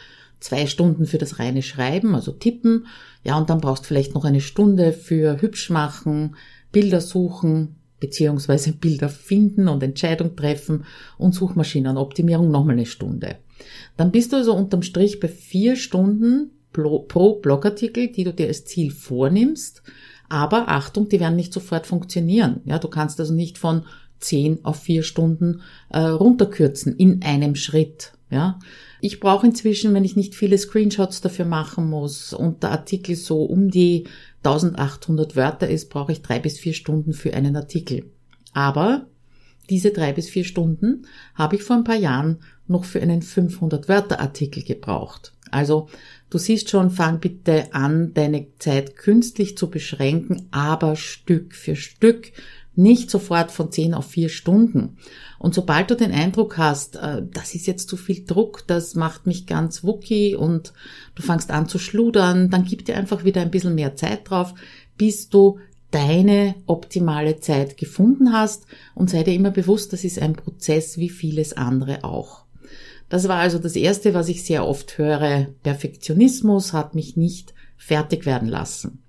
zwei 0.40 0.66
Stunden 0.66 1.04
für 1.04 1.18
das 1.18 1.38
reine 1.38 1.60
Schreiben, 1.60 2.14
also 2.14 2.32
tippen, 2.32 2.86
ja, 3.24 3.36
und 3.36 3.50
dann 3.50 3.60
brauchst 3.60 3.84
vielleicht 3.84 4.14
noch 4.14 4.24
eine 4.24 4.40
Stunde 4.40 4.94
für 4.94 5.42
hübsch 5.42 5.68
machen, 5.68 6.34
Bilder 6.72 7.02
suchen, 7.02 7.76
beziehungsweise 8.00 8.72
Bilder 8.80 9.10
finden 9.10 9.68
und 9.68 9.82
Entscheidung 9.82 10.34
treffen 10.34 10.86
und 11.18 11.34
Suchmaschinenoptimierung 11.34 12.50
nochmal 12.50 12.76
eine 12.76 12.86
Stunde. 12.86 13.36
Dann 13.98 14.12
bist 14.12 14.32
du 14.32 14.36
also 14.36 14.54
unterm 14.54 14.82
Strich 14.82 15.20
bei 15.20 15.28
vier 15.28 15.76
Stunden 15.76 16.50
pro 16.74 17.40
Blogartikel, 17.40 18.08
die 18.08 18.24
du 18.24 18.34
dir 18.34 18.48
als 18.48 18.66
Ziel 18.66 18.90
vornimmst. 18.90 19.82
Aber 20.28 20.68
Achtung, 20.68 21.08
die 21.08 21.20
werden 21.20 21.36
nicht 21.36 21.52
sofort 21.52 21.86
funktionieren. 21.86 22.60
Ja, 22.64 22.78
du 22.78 22.88
kannst 22.88 23.20
also 23.20 23.32
nicht 23.32 23.56
von 23.56 23.84
zehn 24.18 24.64
auf 24.64 24.80
vier 24.80 25.02
Stunden 25.02 25.62
äh, 25.90 26.00
runterkürzen 26.00 26.96
in 26.96 27.22
einem 27.22 27.54
Schritt. 27.54 28.12
Ja, 28.30 28.58
ich 29.00 29.20
brauche 29.20 29.46
inzwischen, 29.46 29.94
wenn 29.94 30.04
ich 30.04 30.16
nicht 30.16 30.34
viele 30.34 30.58
Screenshots 30.58 31.20
dafür 31.20 31.44
machen 31.44 31.88
muss 31.88 32.32
und 32.32 32.62
der 32.62 32.72
Artikel 32.72 33.16
so 33.16 33.44
um 33.44 33.70
die 33.70 34.04
1800 34.42 35.36
Wörter 35.36 35.68
ist, 35.68 35.90
brauche 35.90 36.12
ich 36.12 36.22
drei 36.22 36.38
bis 36.38 36.58
vier 36.58 36.74
Stunden 36.74 37.12
für 37.12 37.34
einen 37.34 37.54
Artikel. 37.54 38.10
Aber 38.52 39.06
diese 39.70 39.90
drei 39.90 40.12
bis 40.12 40.28
vier 40.28 40.44
Stunden 40.44 41.06
habe 41.34 41.56
ich 41.56 41.62
vor 41.62 41.76
ein 41.76 41.84
paar 41.84 41.96
Jahren 41.96 42.40
noch 42.66 42.84
für 42.84 43.00
einen 43.00 43.22
500 43.22 43.88
Wörter 43.88 44.20
Artikel 44.20 44.62
gebraucht. 44.62 45.32
Also 45.50 45.88
du 46.30 46.38
siehst 46.38 46.70
schon, 46.70 46.90
fang 46.90 47.20
bitte 47.20 47.72
an, 47.72 48.12
deine 48.14 48.46
Zeit 48.58 48.96
künstlich 48.96 49.56
zu 49.56 49.70
beschränken, 49.70 50.48
aber 50.50 50.96
Stück 50.96 51.54
für 51.54 51.76
Stück, 51.76 52.32
nicht 52.76 53.10
sofort 53.10 53.52
von 53.52 53.70
10 53.70 53.94
auf 53.94 54.06
4 54.06 54.28
Stunden. 54.28 54.96
Und 55.38 55.54
sobald 55.54 55.90
du 55.90 55.94
den 55.94 56.10
Eindruck 56.10 56.58
hast, 56.58 56.96
äh, 56.96 57.22
das 57.32 57.54
ist 57.54 57.66
jetzt 57.66 57.88
zu 57.88 57.96
viel 57.96 58.24
Druck, 58.24 58.66
das 58.66 58.94
macht 58.94 59.26
mich 59.26 59.46
ganz 59.46 59.84
wucki 59.84 60.34
und 60.34 60.72
du 61.14 61.22
fangst 61.22 61.50
an 61.50 61.68
zu 61.68 61.78
schludern, 61.78 62.50
dann 62.50 62.64
gib 62.64 62.84
dir 62.84 62.96
einfach 62.96 63.24
wieder 63.24 63.42
ein 63.42 63.50
bisschen 63.50 63.74
mehr 63.74 63.94
Zeit 63.94 64.28
drauf, 64.28 64.54
bis 64.96 65.28
du 65.28 65.58
deine 65.92 66.56
optimale 66.66 67.38
Zeit 67.38 67.76
gefunden 67.76 68.32
hast 68.32 68.66
und 68.96 69.10
sei 69.10 69.22
dir 69.22 69.34
immer 69.34 69.52
bewusst, 69.52 69.92
das 69.92 70.02
ist 70.02 70.18
ein 70.18 70.34
Prozess 70.34 70.98
wie 70.98 71.10
vieles 71.10 71.52
andere 71.52 72.02
auch. 72.02 72.43
Das 73.14 73.28
war 73.28 73.36
also 73.36 73.60
das 73.60 73.76
Erste, 73.76 74.12
was 74.12 74.28
ich 74.28 74.42
sehr 74.42 74.66
oft 74.66 74.98
höre. 74.98 75.46
Perfektionismus 75.62 76.72
hat 76.72 76.96
mich 76.96 77.16
nicht 77.16 77.54
fertig 77.76 78.26
werden 78.26 78.48
lassen. 78.48 79.04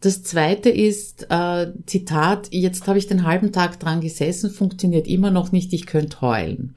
Das 0.00 0.24
Zweite 0.24 0.68
ist, 0.68 1.28
äh, 1.30 1.68
Zitat, 1.86 2.48
jetzt 2.50 2.88
habe 2.88 2.98
ich 2.98 3.06
den 3.06 3.24
halben 3.24 3.52
Tag 3.52 3.78
dran 3.78 4.00
gesessen, 4.00 4.50
funktioniert 4.50 5.06
immer 5.06 5.30
noch 5.30 5.52
nicht, 5.52 5.72
ich 5.72 5.86
könnte 5.86 6.22
heulen. 6.22 6.74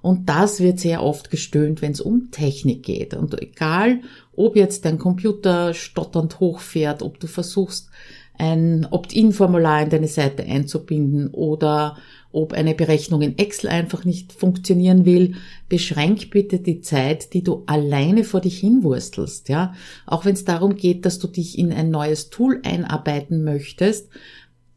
Und 0.00 0.30
das 0.30 0.60
wird 0.60 0.80
sehr 0.80 1.02
oft 1.02 1.30
gestöhnt, 1.30 1.82
wenn 1.82 1.92
es 1.92 2.00
um 2.00 2.30
Technik 2.30 2.82
geht. 2.82 3.12
Und 3.12 3.38
egal, 3.38 4.00
ob 4.34 4.56
jetzt 4.56 4.86
dein 4.86 4.96
Computer 4.96 5.74
stotternd 5.74 6.40
hochfährt, 6.40 7.02
ob 7.02 7.20
du 7.20 7.26
versuchst, 7.26 7.90
ein 8.38 8.88
Opt-in-Formular 8.90 9.82
in 9.82 9.90
deine 9.90 10.08
Seite 10.08 10.44
einzubinden 10.44 11.28
oder 11.28 11.98
ob 12.32 12.52
eine 12.52 12.74
Berechnung 12.74 13.22
in 13.22 13.38
Excel 13.38 13.70
einfach 13.70 14.04
nicht 14.04 14.32
funktionieren 14.32 15.04
will, 15.04 15.34
beschränk 15.68 16.30
bitte 16.30 16.58
die 16.60 16.80
Zeit, 16.80 17.34
die 17.34 17.42
du 17.42 17.64
alleine 17.66 18.24
vor 18.24 18.40
dich 18.40 18.58
hinwurstelst, 18.60 19.48
ja. 19.48 19.74
Auch 20.06 20.24
wenn 20.24 20.34
es 20.34 20.44
darum 20.44 20.76
geht, 20.76 21.04
dass 21.06 21.18
du 21.18 21.26
dich 21.26 21.58
in 21.58 21.72
ein 21.72 21.90
neues 21.90 22.30
Tool 22.30 22.60
einarbeiten 22.62 23.42
möchtest, 23.42 24.08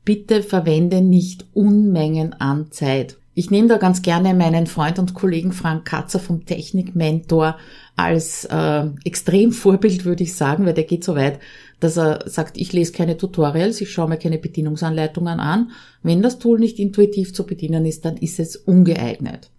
bitte 0.03 0.43
verwende 0.43 1.01
nicht 1.01 1.45
Unmengen 1.53 2.33
an 2.33 2.71
Zeit. 2.71 3.17
Ich 3.35 3.49
nehme 3.49 3.67
da 3.67 3.77
ganz 3.77 4.01
gerne 4.03 4.33
meinen 4.33 4.67
Freund 4.67 4.99
und 4.99 5.13
Kollegen 5.13 5.53
Frank 5.53 5.85
Katzer 5.85 6.19
vom 6.19 6.45
Technikmentor 6.45 7.57
als 7.95 8.45
äh, 8.45 8.85
Extremvorbild, 9.03 10.05
würde 10.05 10.23
ich 10.23 10.35
sagen, 10.35 10.65
weil 10.65 10.73
der 10.73 10.83
geht 10.83 11.03
so 11.03 11.15
weit, 11.15 11.39
dass 11.79 11.97
er 11.97 12.29
sagt, 12.29 12.57
ich 12.57 12.71
lese 12.73 12.93
keine 12.93 13.17
Tutorials, 13.17 13.81
ich 13.81 13.91
schaue 13.91 14.07
mir 14.07 14.17
keine 14.17 14.37
Bedienungsanleitungen 14.37 15.39
an. 15.39 15.71
Wenn 16.03 16.21
das 16.21 16.39
Tool 16.39 16.59
nicht 16.59 16.79
intuitiv 16.79 17.33
zu 17.33 17.45
bedienen 17.45 17.85
ist, 17.85 18.05
dann 18.05 18.17
ist 18.17 18.39
es 18.39 18.55
ungeeignet. 18.55 19.49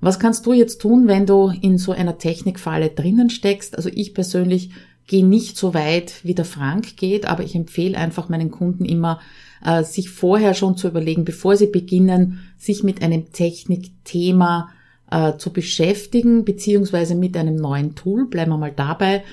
Was 0.00 0.18
kannst 0.18 0.44
du 0.44 0.52
jetzt 0.52 0.82
tun, 0.82 1.06
wenn 1.06 1.24
du 1.24 1.52
in 1.62 1.78
so 1.78 1.92
einer 1.92 2.18
Technikfalle 2.18 2.90
drinnen 2.90 3.30
steckst? 3.30 3.76
Also 3.76 3.88
ich 3.92 4.12
persönlich 4.12 4.70
gehe 5.06 5.24
nicht 5.24 5.56
so 5.56 5.72
weit, 5.72 6.24
wie 6.24 6.34
der 6.34 6.44
Frank 6.44 6.96
geht, 6.96 7.26
aber 7.26 7.42
ich 7.42 7.54
empfehle 7.54 7.96
einfach 7.96 8.28
meinen 8.28 8.50
Kunden 8.50 8.84
immer, 8.84 9.20
äh, 9.64 9.82
sich 9.84 10.10
vorher 10.10 10.54
schon 10.54 10.76
zu 10.76 10.88
überlegen, 10.88 11.24
bevor 11.24 11.56
sie 11.56 11.66
beginnen, 11.66 12.40
sich 12.58 12.82
mit 12.82 13.02
einem 13.02 13.32
Technikthema 13.32 14.70
äh, 15.10 15.36
zu 15.36 15.52
beschäftigen, 15.52 16.44
beziehungsweise 16.44 17.14
mit 17.14 17.36
einem 17.36 17.56
neuen 17.56 17.94
Tool, 17.94 18.26
bleiben 18.26 18.52
wir 18.52 18.58
mal 18.58 18.72
dabei, 18.72 19.24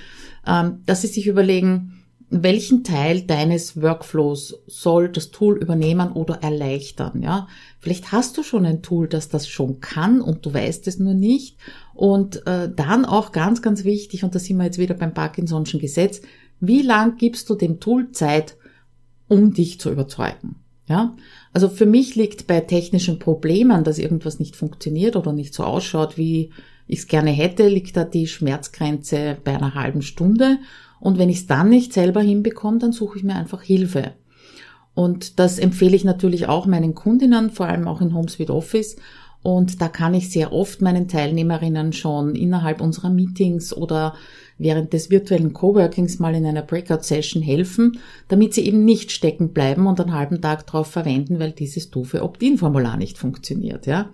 ähm, 0.47 0.79
dass 0.85 1.01
sie 1.01 1.07
sich 1.07 1.27
überlegen, 1.27 1.97
welchen 2.33 2.85
Teil 2.85 3.23
deines 3.23 3.81
Workflows 3.81 4.63
soll 4.65 5.09
das 5.09 5.31
Tool 5.31 5.57
übernehmen 5.57 6.13
oder 6.13 6.35
erleichtern, 6.41 7.21
ja? 7.21 7.47
Vielleicht 7.79 8.13
hast 8.13 8.37
du 8.37 8.43
schon 8.43 8.65
ein 8.65 8.81
Tool, 8.81 9.09
das 9.09 9.27
das 9.27 9.49
schon 9.49 9.81
kann 9.81 10.21
und 10.21 10.45
du 10.45 10.53
weißt 10.53 10.87
es 10.87 10.97
nur 10.97 11.13
nicht. 11.13 11.57
Und 11.93 12.47
äh, 12.47 12.69
dann 12.73 13.03
auch 13.03 13.33
ganz, 13.33 13.61
ganz 13.61 13.83
wichtig, 13.83 14.23
und 14.23 14.33
da 14.33 14.39
sind 14.39 14.57
wir 14.57 14.63
jetzt 14.63 14.77
wieder 14.77 14.93
beim 14.93 15.11
Parkinson'schen 15.11 15.79
Gesetz, 15.79 16.21
wie 16.61 16.81
lang 16.83 17.17
gibst 17.17 17.49
du 17.49 17.55
dem 17.55 17.81
Tool 17.81 18.11
Zeit, 18.11 18.55
um 19.31 19.53
dich 19.53 19.79
zu 19.79 19.89
überzeugen? 19.89 20.57
Ja? 20.87 21.15
Also 21.53 21.69
für 21.69 21.85
mich 21.85 22.15
liegt 22.15 22.47
bei 22.47 22.59
technischen 22.59 23.17
Problemen, 23.17 23.85
dass 23.85 23.97
irgendwas 23.97 24.39
nicht 24.39 24.57
funktioniert 24.57 25.15
oder 25.15 25.31
nicht 25.31 25.53
so 25.53 25.63
ausschaut, 25.63 26.17
wie 26.17 26.51
ich 26.85 26.99
es 26.99 27.07
gerne 27.07 27.31
hätte, 27.31 27.69
liegt 27.69 27.95
da 27.95 28.03
die 28.03 28.27
Schmerzgrenze 28.27 29.37
bei 29.41 29.55
einer 29.55 29.73
halben 29.73 30.01
Stunde. 30.01 30.57
Und 30.99 31.17
wenn 31.17 31.29
ich 31.29 31.37
es 31.37 31.47
dann 31.47 31.69
nicht 31.69 31.93
selber 31.93 32.21
hinbekomme, 32.21 32.79
dann 32.79 32.91
suche 32.91 33.19
ich 33.19 33.23
mir 33.23 33.35
einfach 33.35 33.61
Hilfe. 33.61 34.15
Und 34.93 35.39
das 35.39 35.59
empfehle 35.59 35.95
ich 35.95 36.03
natürlich 36.03 36.49
auch 36.49 36.65
meinen 36.65 36.93
Kundinnen, 36.93 37.51
vor 37.51 37.67
allem 37.67 37.87
auch 37.87 38.01
in 38.01 38.13
HomeSuite 38.13 38.53
Office. 38.53 38.97
Und 39.43 39.81
da 39.81 39.87
kann 39.87 40.13
ich 40.13 40.29
sehr 40.29 40.51
oft 40.51 40.81
meinen 40.81 41.07
Teilnehmerinnen 41.07 41.93
schon 41.93 42.35
innerhalb 42.35 42.81
unserer 42.81 43.09
Meetings 43.09 43.73
oder 43.73 44.13
während 44.61 44.93
des 44.93 45.09
virtuellen 45.09 45.53
Coworkings 45.53 46.19
mal 46.19 46.35
in 46.35 46.45
einer 46.45 46.61
Breakout-Session 46.61 47.41
helfen, 47.41 47.99
damit 48.27 48.53
sie 48.53 48.65
eben 48.65 48.85
nicht 48.85 49.11
stecken 49.11 49.49
bleiben 49.53 49.87
und 49.87 49.99
einen 49.99 50.13
halben 50.13 50.41
Tag 50.41 50.67
drauf 50.67 50.87
verwenden, 50.87 51.39
weil 51.39 51.51
dieses 51.51 51.89
doofe 51.89 52.23
Opt-in-Formular 52.23 52.97
nicht 52.97 53.17
funktioniert, 53.17 53.87
ja. 53.87 54.11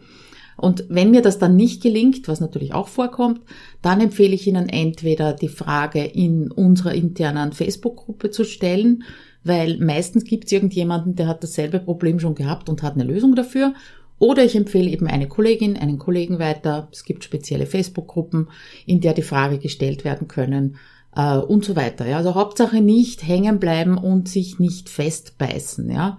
Und 0.58 0.86
wenn 0.90 1.12
mir 1.12 1.22
das 1.22 1.38
dann 1.38 1.56
nicht 1.56 1.84
gelingt, 1.84 2.28
was 2.28 2.40
natürlich 2.40 2.74
auch 2.74 2.88
vorkommt, 2.88 3.42
dann 3.84 4.02
empfehle 4.02 4.34
ich 4.34 4.48
Ihnen 4.48 4.70
entweder 4.70 5.34
die 5.34 5.50
Frage 5.50 6.04
in 6.04 6.52
unserer 6.52 6.96
internen 6.96 7.54
Facebook-Gruppe 7.54 8.32
zu 8.32 8.44
stellen, 8.44 9.04
weil 9.44 9.78
meistens 9.80 10.24
gibt 10.24 10.46
es 10.46 10.52
irgendjemanden, 10.52 11.16
der 11.16 11.28
hat 11.28 11.44
dasselbe 11.44 11.80
Problem 11.80 12.20
schon 12.20 12.34
gehabt 12.34 12.70
und 12.70 12.82
hat 12.82 12.96
eine 12.96 13.04
Lösung 13.04 13.36
dafür. 13.36 13.74
Oder 14.20 14.44
ich 14.44 14.56
empfehle 14.56 14.90
eben 14.90 15.08
eine 15.08 15.28
Kollegin, 15.28 15.78
einen 15.78 16.00
Kollegen 16.00 16.40
weiter. 16.40 16.88
Es 16.92 17.04
gibt 17.04 17.24
spezielle 17.24 17.66
Facebook-Gruppen, 17.66 18.50
in 18.86 19.00
der 19.00 19.14
die 19.14 19.22
Frage 19.22 19.60
gestellt 19.60 20.04
werden 20.04 20.28
können 20.28 20.78
äh, 21.16 21.38
und 21.38 21.64
so 21.64 21.76
weiter. 21.76 22.08
Ja. 22.08 22.18
Also 22.18 22.36
Hauptsache 22.36 22.82
nicht 22.82 23.28
hängen 23.28 23.60
bleiben 23.60 23.98
und 23.98 24.28
sich 24.28 24.60
nicht 24.60 24.90
festbeißen. 24.90 25.92
Ja. 25.92 26.18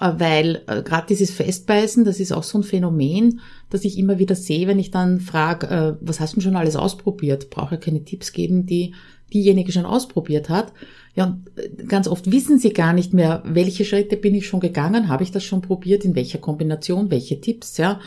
Äh, 0.00 0.12
weil 0.18 0.62
äh, 0.66 0.82
gerade 0.82 1.06
dieses 1.08 1.30
Festbeißen, 1.30 2.04
das 2.04 2.18
ist 2.18 2.32
auch 2.32 2.42
so 2.42 2.58
ein 2.58 2.64
Phänomen, 2.64 3.40
das 3.70 3.84
ich 3.84 3.98
immer 3.98 4.18
wieder 4.18 4.34
sehe, 4.34 4.66
wenn 4.66 4.78
ich 4.78 4.90
dann 4.90 5.20
frage, 5.20 5.66
äh, 5.68 5.96
was 6.00 6.18
hast 6.18 6.36
du 6.36 6.40
schon 6.40 6.56
alles 6.56 6.76
ausprobiert? 6.76 7.50
Brauche 7.50 7.76
ja 7.76 7.80
keine 7.80 8.04
Tipps 8.04 8.32
geben, 8.32 8.66
die 8.66 8.94
diejenige 9.32 9.72
schon 9.72 9.86
ausprobiert 9.86 10.48
hat. 10.48 10.72
Ja, 11.14 11.38
äh, 11.56 11.84
ganz 11.84 12.08
oft 12.08 12.30
wissen 12.30 12.58
sie 12.58 12.72
gar 12.72 12.92
nicht 12.92 13.12
mehr, 13.14 13.42
welche 13.44 13.84
Schritte 13.84 14.16
bin 14.16 14.34
ich 14.34 14.46
schon 14.46 14.60
gegangen, 14.60 15.08
habe 15.08 15.22
ich 15.22 15.30
das 15.30 15.44
schon 15.44 15.62
probiert, 15.62 16.04
in 16.04 16.14
welcher 16.14 16.38
Kombination, 16.38 17.10
welche 17.10 17.40
Tipps, 17.40 17.76
ja. 17.76 18.00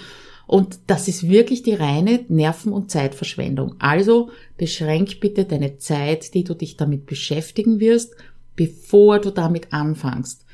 Und 0.48 0.80
das 0.88 1.08
ist 1.08 1.28
wirklich 1.28 1.64
die 1.64 1.74
reine 1.74 2.24
Nerven- 2.28 2.72
und 2.72 2.92
Zeitverschwendung. 2.92 3.76
Also 3.80 4.30
beschränk 4.58 5.20
bitte 5.20 5.46
deine 5.46 5.80
Zeit, 5.80 6.36
die 6.36 6.44
du 6.44 6.54
dich 6.54 6.78
damit 6.78 7.08
beschäftigen 7.08 7.80
wirst, 7.80 8.16
bevor 8.56 9.20
du 9.20 9.32
damit 9.32 9.74
anfängst. 9.74 10.46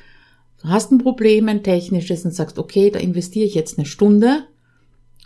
Du 0.62 0.68
hast 0.68 0.92
ein 0.92 0.98
Problem, 0.98 1.48
ein 1.48 1.62
technisches 1.62 2.24
und 2.24 2.34
sagst, 2.34 2.58
okay, 2.58 2.90
da 2.90 3.00
investiere 3.00 3.44
ich 3.44 3.54
jetzt 3.54 3.78
eine 3.78 3.86
Stunde 3.86 4.44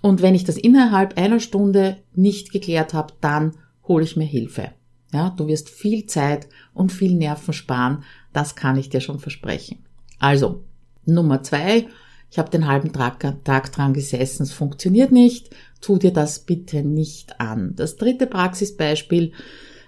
und 0.02 0.22
wenn 0.22 0.34
ich 0.34 0.44
das 0.44 0.56
innerhalb 0.56 1.18
einer 1.18 1.40
Stunde 1.40 1.98
nicht 2.14 2.52
geklärt 2.52 2.94
habe, 2.94 3.14
dann 3.20 3.56
hole 3.88 4.04
ich 4.04 4.16
mir 4.16 4.24
Hilfe. 4.24 4.70
Ja, 5.16 5.30
du 5.34 5.46
wirst 5.46 5.70
viel 5.70 6.04
Zeit 6.04 6.46
und 6.74 6.92
viel 6.92 7.14
Nerven 7.14 7.54
sparen, 7.54 8.04
das 8.34 8.54
kann 8.54 8.76
ich 8.76 8.90
dir 8.90 9.00
schon 9.00 9.18
versprechen. 9.18 9.78
Also, 10.18 10.62
Nummer 11.06 11.42
zwei, 11.42 11.86
ich 12.30 12.38
habe 12.38 12.50
den 12.50 12.66
halben 12.66 12.92
Tag, 12.92 13.24
Tag 13.42 13.72
dran 13.72 13.94
gesessen, 13.94 14.42
es 14.42 14.52
funktioniert 14.52 15.12
nicht, 15.12 15.48
tu 15.80 15.96
dir 15.96 16.12
das 16.12 16.40
bitte 16.40 16.82
nicht 16.82 17.40
an. 17.40 17.72
Das 17.76 17.96
dritte 17.96 18.26
Praxisbeispiel, 18.26 19.32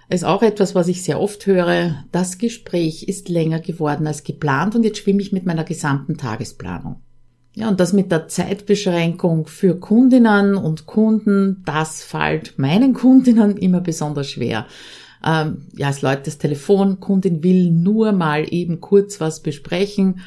ist 0.09 0.25
auch 0.25 0.41
etwas, 0.41 0.73
was 0.73 0.87
ich 0.87 1.03
sehr 1.03 1.21
oft 1.21 1.45
höre. 1.45 2.03
Das 2.11 2.39
Gespräch 2.39 3.03
ist 3.03 3.29
länger 3.29 3.59
geworden 3.59 4.07
als 4.07 4.23
geplant 4.23 4.73
und 4.73 4.81
jetzt 4.83 4.97
schwimme 4.97 5.21
ich 5.21 5.31
mit 5.31 5.45
meiner 5.45 5.63
gesamten 5.63 6.17
Tagesplanung. 6.17 6.95
Ja, 7.53 7.67
und 7.67 7.79
das 7.79 7.93
mit 7.93 8.11
der 8.11 8.27
Zeitbeschränkung 8.27 9.45
für 9.45 9.79
Kundinnen 9.79 10.55
und 10.55 10.85
Kunden, 10.85 11.61
das 11.65 12.03
fällt 12.03 12.57
meinen 12.57 12.93
Kundinnen 12.93 13.57
immer 13.57 13.81
besonders 13.81 14.29
schwer. 14.29 14.65
Ähm, 15.25 15.67
ja, 15.75 15.89
es 15.89 16.01
läutet 16.01 16.27
das 16.27 16.37
Telefon, 16.37 16.99
Kundin 16.99 17.43
will 17.43 17.71
nur 17.71 18.11
mal 18.11 18.45
eben 18.51 18.79
kurz 18.79 19.19
was 19.19 19.41
besprechen. 19.41 20.21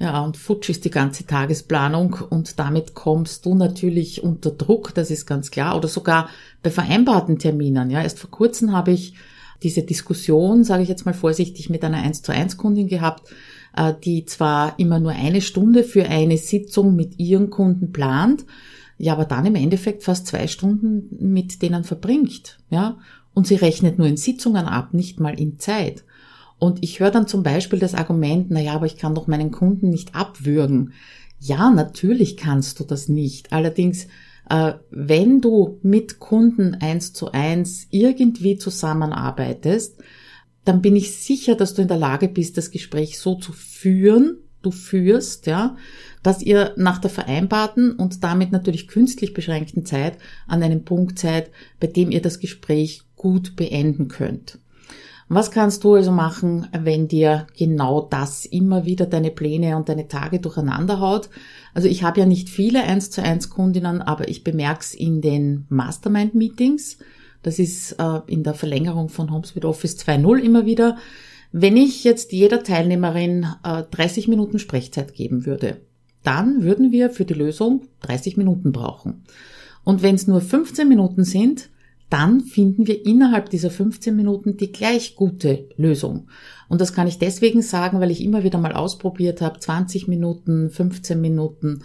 Ja, 0.00 0.20
und 0.20 0.36
futsch 0.36 0.68
ist 0.68 0.84
die 0.84 0.90
ganze 0.90 1.26
Tagesplanung 1.26 2.18
und 2.30 2.60
damit 2.60 2.94
kommst 2.94 3.44
du 3.44 3.56
natürlich 3.56 4.22
unter 4.22 4.52
Druck, 4.52 4.94
das 4.94 5.10
ist 5.10 5.26
ganz 5.26 5.50
klar, 5.50 5.76
oder 5.76 5.88
sogar 5.88 6.28
bei 6.62 6.70
vereinbarten 6.70 7.40
Terminen. 7.40 7.90
Ja, 7.90 8.02
erst 8.02 8.20
vor 8.20 8.30
kurzem 8.30 8.72
habe 8.72 8.92
ich 8.92 9.14
diese 9.64 9.82
Diskussion, 9.82 10.62
sage 10.62 10.84
ich 10.84 10.88
jetzt 10.88 11.04
mal 11.04 11.14
vorsichtig, 11.14 11.68
mit 11.68 11.82
einer 11.82 11.98
1 11.98 12.22
zu 12.22 12.32
1 12.32 12.56
Kundin 12.56 12.86
gehabt, 12.86 13.28
äh, 13.76 13.92
die 14.04 14.24
zwar 14.24 14.78
immer 14.78 15.00
nur 15.00 15.12
eine 15.12 15.40
Stunde 15.40 15.82
für 15.82 16.04
eine 16.08 16.38
Sitzung 16.38 16.94
mit 16.94 17.18
ihren 17.18 17.50
Kunden 17.50 17.90
plant, 17.90 18.44
ja, 18.98 19.12
aber 19.12 19.24
dann 19.24 19.46
im 19.46 19.54
Endeffekt 19.56 20.02
fast 20.02 20.26
zwei 20.28 20.46
Stunden 20.46 21.32
mit 21.32 21.62
denen 21.62 21.84
verbringt, 21.84 22.58
ja, 22.70 22.98
und 23.38 23.46
sie 23.46 23.54
rechnet 23.54 23.98
nur 23.98 24.08
in 24.08 24.16
Sitzungen 24.16 24.66
ab, 24.66 24.94
nicht 24.94 25.20
mal 25.20 25.38
in 25.38 25.60
Zeit. 25.60 26.02
Und 26.58 26.82
ich 26.82 26.98
höre 26.98 27.12
dann 27.12 27.28
zum 27.28 27.44
Beispiel 27.44 27.78
das 27.78 27.94
Argument, 27.94 28.48
na 28.50 28.58
ja, 28.58 28.72
aber 28.72 28.86
ich 28.86 28.96
kann 28.96 29.14
doch 29.14 29.28
meinen 29.28 29.52
Kunden 29.52 29.90
nicht 29.90 30.16
abwürgen. 30.16 30.92
Ja, 31.38 31.70
natürlich 31.70 32.36
kannst 32.36 32.80
du 32.80 32.84
das 32.84 33.08
nicht. 33.08 33.52
Allerdings, 33.52 34.08
äh, 34.50 34.72
wenn 34.90 35.40
du 35.40 35.78
mit 35.84 36.18
Kunden 36.18 36.78
eins 36.80 37.12
zu 37.12 37.30
eins 37.30 37.86
irgendwie 37.90 38.56
zusammenarbeitest, 38.56 39.98
dann 40.64 40.82
bin 40.82 40.96
ich 40.96 41.14
sicher, 41.14 41.54
dass 41.54 41.74
du 41.74 41.82
in 41.82 41.88
der 41.88 41.96
Lage 41.96 42.26
bist, 42.26 42.56
das 42.56 42.72
Gespräch 42.72 43.20
so 43.20 43.36
zu 43.36 43.52
führen, 43.52 44.38
du 44.62 44.72
führst, 44.72 45.46
ja, 45.46 45.76
dass 46.24 46.42
ihr 46.42 46.74
nach 46.76 46.98
der 46.98 47.10
vereinbarten 47.10 47.92
und 47.92 48.24
damit 48.24 48.50
natürlich 48.50 48.88
künstlich 48.88 49.32
beschränkten 49.32 49.86
Zeit 49.86 50.18
an 50.48 50.60
einem 50.60 50.82
Punkt 50.82 51.20
seid, 51.20 51.52
bei 51.78 51.86
dem 51.86 52.10
ihr 52.10 52.20
das 52.20 52.40
Gespräch 52.40 53.04
gut 53.18 53.56
beenden 53.56 54.08
könnt. 54.08 54.58
Was 55.28 55.50
kannst 55.50 55.84
du 55.84 55.94
also 55.94 56.10
machen, 56.10 56.68
wenn 56.72 57.06
dir 57.06 57.46
genau 57.56 58.00
das 58.00 58.46
immer 58.46 58.86
wieder 58.86 59.04
deine 59.04 59.30
Pläne 59.30 59.76
und 59.76 59.90
deine 59.90 60.08
Tage 60.08 60.40
durcheinander 60.40 61.00
haut? 61.00 61.28
Also 61.74 61.86
ich 61.86 62.02
habe 62.02 62.20
ja 62.20 62.26
nicht 62.26 62.48
viele 62.48 62.82
1 62.82 63.10
zu 63.10 63.22
1 63.22 63.50
Kundinnen, 63.50 64.00
aber 64.00 64.28
ich 64.28 64.42
bemerke 64.42 64.80
es 64.80 64.94
in 64.94 65.20
den 65.20 65.66
Mastermind-Meetings. 65.68 66.98
Das 67.42 67.58
ist 67.58 67.92
äh, 67.98 68.20
in 68.26 68.42
der 68.42 68.54
Verlängerung 68.54 69.10
von 69.10 69.30
HomeSuite 69.30 69.68
Office 69.68 69.98
2.0 69.98 70.38
immer 70.38 70.64
wieder. 70.64 70.96
Wenn 71.52 71.76
ich 71.76 72.04
jetzt 72.04 72.32
jeder 72.32 72.62
Teilnehmerin 72.62 73.46
äh, 73.64 73.82
30 73.90 74.28
Minuten 74.28 74.58
Sprechzeit 74.58 75.12
geben 75.12 75.44
würde, 75.44 75.76
dann 76.22 76.62
würden 76.62 76.90
wir 76.90 77.10
für 77.10 77.24
die 77.26 77.34
Lösung 77.34 77.82
30 78.00 78.38
Minuten 78.38 78.72
brauchen. 78.72 79.24
Und 79.84 80.02
wenn 80.02 80.14
es 80.14 80.26
nur 80.26 80.40
15 80.40 80.88
Minuten 80.88 81.24
sind, 81.24 81.68
dann 82.10 82.40
finden 82.40 82.86
wir 82.86 83.04
innerhalb 83.04 83.50
dieser 83.50 83.70
15 83.70 84.16
Minuten 84.16 84.56
die 84.56 84.72
gleich 84.72 85.14
gute 85.14 85.68
Lösung. 85.76 86.28
Und 86.68 86.80
das 86.80 86.92
kann 86.92 87.06
ich 87.06 87.18
deswegen 87.18 87.62
sagen, 87.62 88.00
weil 88.00 88.10
ich 88.10 88.22
immer 88.22 88.44
wieder 88.44 88.58
mal 88.58 88.72
ausprobiert 88.72 89.40
habe, 89.40 89.58
20 89.58 90.08
Minuten, 90.08 90.70
15 90.70 91.20
Minuten. 91.20 91.82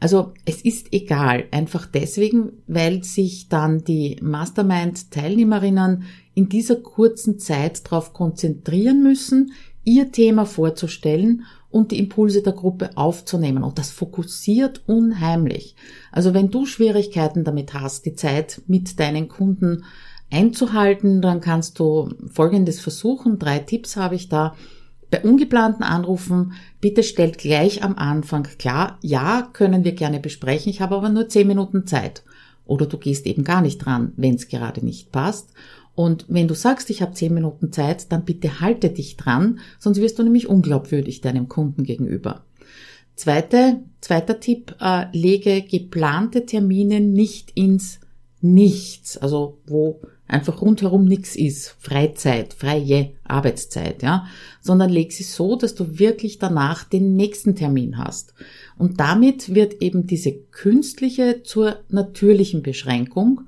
Also 0.00 0.32
es 0.44 0.62
ist 0.62 0.92
egal, 0.92 1.44
einfach 1.50 1.86
deswegen, 1.86 2.52
weil 2.66 3.04
sich 3.04 3.48
dann 3.48 3.84
die 3.84 4.16
Mastermind-Teilnehmerinnen 4.20 6.04
in 6.34 6.48
dieser 6.48 6.76
kurzen 6.76 7.38
Zeit 7.38 7.86
darauf 7.86 8.12
konzentrieren 8.12 9.02
müssen, 9.02 9.52
ihr 9.84 10.12
Thema 10.12 10.46
vorzustellen 10.46 11.44
und 11.70 11.90
die 11.90 11.98
Impulse 11.98 12.42
der 12.42 12.52
Gruppe 12.52 12.90
aufzunehmen. 12.96 13.64
Und 13.64 13.78
das 13.78 13.90
fokussiert 13.90 14.82
unheimlich. 14.86 15.74
Also 16.12 16.34
wenn 16.34 16.50
du 16.50 16.66
Schwierigkeiten 16.66 17.44
damit 17.44 17.74
hast, 17.74 18.04
die 18.06 18.14
Zeit 18.14 18.62
mit 18.66 19.00
deinen 19.00 19.28
Kunden 19.28 19.84
einzuhalten, 20.30 21.22
dann 21.22 21.40
kannst 21.40 21.78
du 21.78 22.10
Folgendes 22.30 22.80
versuchen. 22.80 23.38
Drei 23.38 23.58
Tipps 23.58 23.96
habe 23.96 24.14
ich 24.14 24.28
da. 24.28 24.54
Bei 25.10 25.22
ungeplanten 25.22 25.84
Anrufen, 25.84 26.54
bitte 26.80 27.02
stellt 27.02 27.36
gleich 27.36 27.84
am 27.84 27.96
Anfang 27.96 28.44
klar, 28.44 28.98
ja, 29.02 29.46
können 29.52 29.84
wir 29.84 29.92
gerne 29.92 30.20
besprechen, 30.20 30.70
ich 30.70 30.80
habe 30.80 30.96
aber 30.96 31.10
nur 31.10 31.28
zehn 31.28 31.46
Minuten 31.46 31.86
Zeit. 31.86 32.22
Oder 32.64 32.86
du 32.86 32.96
gehst 32.96 33.26
eben 33.26 33.44
gar 33.44 33.60
nicht 33.60 33.76
dran, 33.76 34.12
wenn 34.16 34.36
es 34.36 34.48
gerade 34.48 34.82
nicht 34.82 35.12
passt. 35.12 35.50
Und 35.94 36.24
wenn 36.28 36.48
du 36.48 36.54
sagst, 36.54 36.90
ich 36.90 37.02
habe 37.02 37.12
zehn 37.12 37.34
Minuten 37.34 37.72
Zeit, 37.72 38.10
dann 38.10 38.24
bitte 38.24 38.60
halte 38.60 38.90
dich 38.90 39.16
dran, 39.16 39.60
sonst 39.78 40.00
wirst 40.00 40.18
du 40.18 40.22
nämlich 40.22 40.48
unglaubwürdig 40.48 41.20
deinem 41.20 41.48
Kunden 41.48 41.84
gegenüber. 41.84 42.44
Zweite, 43.14 43.80
zweiter 44.00 44.40
Tipp, 44.40 44.74
äh, 44.80 45.06
lege 45.12 45.62
geplante 45.62 46.46
Termine 46.46 47.00
nicht 47.00 47.52
ins 47.54 48.00
Nichts, 48.44 49.16
also 49.18 49.60
wo 49.66 50.00
einfach 50.26 50.62
rundherum 50.62 51.04
nichts 51.04 51.36
ist, 51.36 51.76
Freizeit, 51.78 52.54
freie 52.54 53.12
Arbeitszeit, 53.22 54.02
ja, 54.02 54.26
sondern 54.60 54.90
leg 54.90 55.12
sie 55.12 55.22
so, 55.22 55.56
dass 55.56 55.74
du 55.74 55.98
wirklich 55.98 56.38
danach 56.38 56.84
den 56.84 57.14
nächsten 57.14 57.54
Termin 57.54 57.98
hast. 57.98 58.34
Und 58.78 58.98
damit 58.98 59.54
wird 59.54 59.82
eben 59.82 60.06
diese 60.06 60.32
künstliche 60.32 61.42
zur 61.44 61.76
natürlichen 61.88 62.62
Beschränkung 62.62 63.42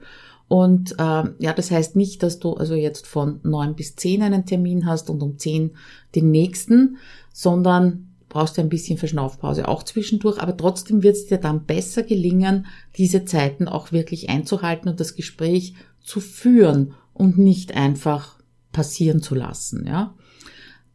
und 0.48 0.92
äh, 0.92 1.24
ja, 1.38 1.52
das 1.54 1.70
heißt 1.70 1.96
nicht, 1.96 2.22
dass 2.22 2.38
du 2.38 2.52
also 2.52 2.74
jetzt 2.74 3.06
von 3.06 3.40
neun 3.42 3.74
bis 3.74 3.96
zehn 3.96 4.22
einen 4.22 4.46
Termin 4.46 4.86
hast 4.86 5.10
und 5.10 5.22
um 5.22 5.38
zehn 5.38 5.76
den 6.14 6.30
nächsten, 6.30 6.98
sondern 7.32 8.14
brauchst 8.28 8.56
du 8.56 8.60
ein 8.62 8.68
bisschen 8.68 8.98
Verschnaufpause 8.98 9.68
auch 9.68 9.84
zwischendurch, 9.84 10.40
aber 10.40 10.56
trotzdem 10.56 11.02
wird 11.02 11.16
es 11.16 11.26
dir 11.26 11.38
dann 11.38 11.64
besser 11.64 12.02
gelingen, 12.02 12.66
diese 12.96 13.24
Zeiten 13.24 13.68
auch 13.68 13.92
wirklich 13.92 14.28
einzuhalten 14.28 14.88
und 14.88 15.00
das 15.00 15.14
Gespräch 15.14 15.74
zu 16.02 16.20
führen 16.20 16.94
und 17.12 17.38
nicht 17.38 17.76
einfach 17.76 18.38
passieren 18.72 19.22
zu 19.22 19.34
lassen. 19.34 19.86
Ja. 19.86 20.14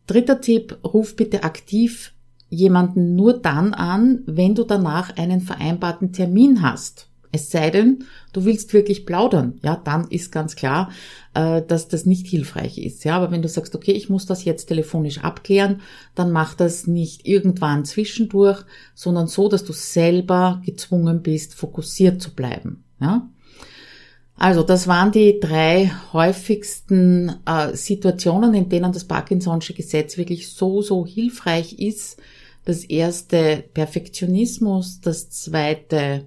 Dritter 0.06 0.42
Tipp, 0.42 0.78
ruf 0.84 1.16
bitte 1.16 1.44
aktiv 1.44 2.14
jemanden 2.50 3.16
nur 3.16 3.40
dann 3.40 3.74
an, 3.74 4.22
wenn 4.26 4.56
du 4.56 4.64
danach 4.64 5.16
einen 5.18 5.40
vereinbarten 5.40 6.12
Termin 6.12 6.62
hast. 6.62 7.09
Es 7.32 7.52
sei 7.52 7.70
denn, 7.70 8.06
du 8.34 8.46
willst 8.46 8.74
wirklich 8.74 9.06
plaudern, 9.06 9.60
ja, 9.62 9.80
dann 9.84 10.08
ist 10.10 10.32
ganz 10.32 10.56
klar, 10.56 10.92
äh, 11.36 11.62
dass 11.62 11.88
das 11.88 12.06
nicht 12.06 12.26
hilfreich 12.26 12.80
ist. 12.80 13.04
Ja, 13.04 13.18
aber 13.18 13.32
wenn 13.32 13.44
du 13.44 13.48
sagst, 13.48 13.76
okay, 13.76 13.92
ich 13.92 14.10
muss 14.10 14.26
das 14.26 14.46
jetzt 14.46 14.66
telefonisch 14.66 15.20
abklären, 15.20 15.82
dann 16.16 16.32
mach 16.32 16.56
das 16.56 16.88
nicht 16.88 17.28
irgendwann 17.28 17.86
zwischendurch, 17.86 18.64
sondern 18.96 19.28
so, 19.28 19.48
dass 19.48 19.64
du 19.64 19.74
selber 19.74 20.62
gezwungen 20.66 21.22
bist, 21.22 21.54
fokussiert 21.54 22.22
zu 22.22 22.34
bleiben. 22.34 22.84
Ja. 23.00 23.30
Also 24.36 24.64
das 24.64 24.88
waren 24.88 25.12
die 25.12 25.40
drei 25.40 25.92
häufigsten 26.14 27.36
äh, 27.46 27.76
Situationen, 27.76 28.56
in 28.56 28.70
denen 28.70 28.92
das 28.92 29.08
Parkinson'sche 29.08 29.76
Gesetz 29.76 30.18
wirklich 30.18 30.50
so, 30.50 30.82
so 30.82 31.06
hilfreich 31.06 31.78
ist. 31.78 32.18
Das 32.66 32.86
erste 32.86 33.64
Perfektionismus, 33.74 35.02
das 35.02 35.30
zweite 35.30 36.26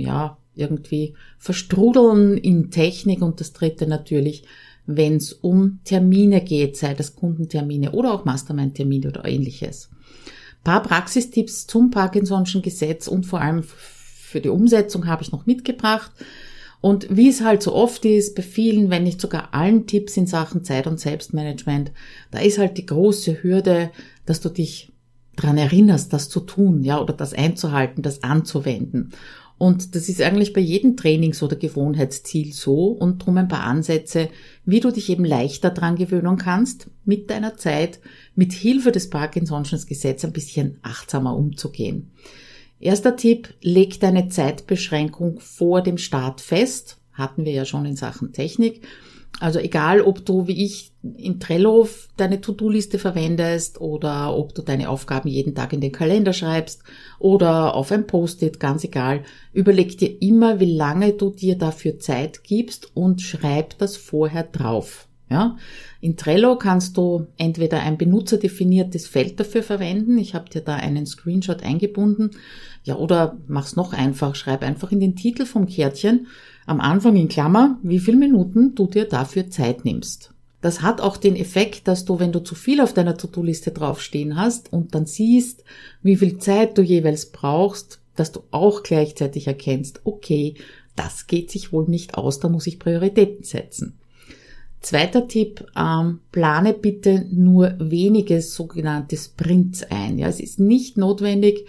ja, 0.00 0.38
irgendwie 0.60 1.14
verstrudeln 1.38 2.36
in 2.36 2.70
Technik 2.70 3.22
und 3.22 3.40
das 3.40 3.52
dritte 3.52 3.86
natürlich, 3.86 4.44
wenn 4.86 5.16
es 5.16 5.32
um 5.32 5.80
Termine 5.84 6.40
geht, 6.40 6.76
sei 6.76 6.94
das 6.94 7.14
Kundentermine 7.14 7.92
oder 7.92 8.12
auch 8.12 8.24
Mastermind-Termine 8.24 9.08
oder 9.08 9.24
ähnliches. 9.24 9.90
Ein 9.92 10.64
paar 10.64 10.82
Praxistipps 10.82 11.66
zum 11.66 11.90
Parkinson'schen 11.90 12.62
Gesetz 12.62 13.08
und 13.08 13.24
vor 13.24 13.40
allem 13.40 13.62
für 13.62 14.40
die 14.40 14.48
Umsetzung 14.48 15.06
habe 15.06 15.22
ich 15.22 15.32
noch 15.32 15.46
mitgebracht. 15.46 16.12
Und 16.80 17.14
wie 17.14 17.28
es 17.28 17.42
halt 17.42 17.62
so 17.62 17.74
oft 17.74 18.04
ist, 18.04 18.34
bei 18.34 18.42
vielen, 18.42 18.88
wenn 18.88 19.02
nicht 19.02 19.20
sogar 19.20 19.52
allen 19.52 19.86
Tipps 19.86 20.16
in 20.16 20.26
Sachen 20.26 20.64
Zeit- 20.64 20.86
und 20.86 20.98
Selbstmanagement, 20.98 21.92
da 22.30 22.38
ist 22.38 22.58
halt 22.58 22.78
die 22.78 22.86
große 22.86 23.42
Hürde, 23.42 23.90
dass 24.24 24.40
du 24.40 24.48
dich 24.48 24.90
dran 25.36 25.58
erinnerst, 25.58 26.12
das 26.12 26.28
zu 26.28 26.40
tun, 26.40 26.82
ja, 26.82 27.00
oder 27.00 27.12
das 27.12 27.34
einzuhalten, 27.34 28.02
das 28.02 28.22
anzuwenden. 28.22 29.12
Und 29.60 29.94
das 29.94 30.08
ist 30.08 30.22
eigentlich 30.22 30.54
bei 30.54 30.62
jedem 30.62 30.96
Trainings- 30.96 31.42
oder 31.42 31.54
Gewohnheitsziel 31.54 32.54
so 32.54 32.86
und 32.86 33.18
drum 33.18 33.36
ein 33.36 33.48
paar 33.48 33.64
Ansätze, 33.64 34.30
wie 34.64 34.80
du 34.80 34.90
dich 34.90 35.10
eben 35.10 35.26
leichter 35.26 35.68
dran 35.68 35.96
gewöhnen 35.96 36.38
kannst, 36.38 36.88
mit 37.04 37.28
deiner 37.28 37.58
Zeit, 37.58 38.00
mit 38.34 38.54
Hilfe 38.54 38.90
des 38.90 39.12
Parkinson'schen 39.12 39.86
Gesetzes 39.86 40.24
ein 40.24 40.32
bisschen 40.32 40.78
achtsamer 40.80 41.36
umzugehen. 41.36 42.10
Erster 42.80 43.16
Tipp, 43.16 43.52
leg 43.60 44.00
deine 44.00 44.30
Zeitbeschränkung 44.30 45.40
vor 45.40 45.82
dem 45.82 45.98
Start 45.98 46.40
fest. 46.40 46.96
Hatten 47.12 47.44
wir 47.44 47.52
ja 47.52 47.66
schon 47.66 47.84
in 47.84 47.96
Sachen 47.96 48.32
Technik. 48.32 48.80
Also 49.38 49.58
egal, 49.58 50.02
ob 50.02 50.26
du 50.26 50.46
wie 50.46 50.64
ich 50.64 50.92
in 51.16 51.40
Trello 51.40 51.88
deine 52.16 52.42
To-Do-Liste 52.42 52.98
verwendest 52.98 53.80
oder 53.80 54.36
ob 54.36 54.54
du 54.54 54.60
deine 54.60 54.90
Aufgaben 54.90 55.28
jeden 55.28 55.54
Tag 55.54 55.72
in 55.72 55.80
den 55.80 55.92
Kalender 55.92 56.34
schreibst 56.34 56.82
oder 57.18 57.74
auf 57.74 57.90
ein 57.90 58.06
Post-it, 58.06 58.60
ganz 58.60 58.84
egal. 58.84 59.22
Überleg 59.52 59.96
dir 59.96 60.20
immer, 60.20 60.60
wie 60.60 60.76
lange 60.76 61.14
du 61.14 61.30
dir 61.30 61.56
dafür 61.56 61.98
Zeit 61.98 62.44
gibst 62.44 62.94
und 62.94 63.22
schreib 63.22 63.78
das 63.78 63.96
vorher 63.96 64.42
drauf. 64.44 65.06
Ja, 65.30 65.56
in 66.00 66.16
Trello 66.16 66.56
kannst 66.56 66.96
du 66.96 67.28
entweder 67.38 67.80
ein 67.82 67.96
benutzerdefiniertes 67.96 69.06
Feld 69.06 69.38
dafür 69.38 69.62
verwenden. 69.62 70.18
Ich 70.18 70.34
habe 70.34 70.50
dir 70.50 70.60
da 70.60 70.74
einen 70.74 71.06
Screenshot 71.06 71.62
eingebunden. 71.62 72.32
Ja, 72.82 72.96
oder 72.96 73.38
mach's 73.46 73.76
noch 73.76 73.92
einfach. 73.92 74.34
Schreib 74.34 74.62
einfach 74.62 74.90
in 74.90 74.98
den 74.98 75.14
Titel 75.14 75.46
vom 75.46 75.66
Kärtchen 75.66 76.26
am 76.70 76.80
Anfang 76.80 77.16
in 77.16 77.28
Klammer, 77.28 77.78
wie 77.82 77.98
viele 77.98 78.16
Minuten 78.16 78.76
du 78.76 78.86
dir 78.86 79.04
dafür 79.04 79.50
Zeit 79.50 79.84
nimmst. 79.84 80.32
Das 80.60 80.82
hat 80.82 81.00
auch 81.00 81.16
den 81.16 81.34
Effekt, 81.34 81.88
dass 81.88 82.04
du, 82.04 82.20
wenn 82.20 82.30
du 82.30 82.38
zu 82.38 82.54
viel 82.54 82.80
auf 82.80 82.92
deiner 82.92 83.16
To-Do-Liste 83.16 83.72
draufstehen 83.72 84.36
hast 84.36 84.72
und 84.72 84.94
dann 84.94 85.04
siehst, 85.04 85.64
wie 86.02 86.14
viel 86.14 86.38
Zeit 86.38 86.78
du 86.78 86.82
jeweils 86.82 87.26
brauchst, 87.26 87.98
dass 88.14 88.30
du 88.30 88.42
auch 88.52 88.84
gleichzeitig 88.84 89.48
erkennst, 89.48 90.02
okay, 90.04 90.54
das 90.94 91.26
geht 91.26 91.50
sich 91.50 91.72
wohl 91.72 91.88
nicht 91.88 92.14
aus, 92.14 92.38
da 92.38 92.48
muss 92.48 92.68
ich 92.68 92.78
Prioritäten 92.78 93.42
setzen. 93.42 93.98
Zweiter 94.80 95.26
Tipp, 95.26 95.66
ähm, 95.76 96.20
plane 96.30 96.72
bitte 96.72 97.26
nur 97.32 97.74
wenige 97.80 98.42
sogenannte 98.42 99.16
Sprints 99.16 99.82
ein. 99.90 100.20
Ja, 100.20 100.28
es 100.28 100.38
ist 100.38 100.60
nicht 100.60 100.96
notwendig, 100.96 101.66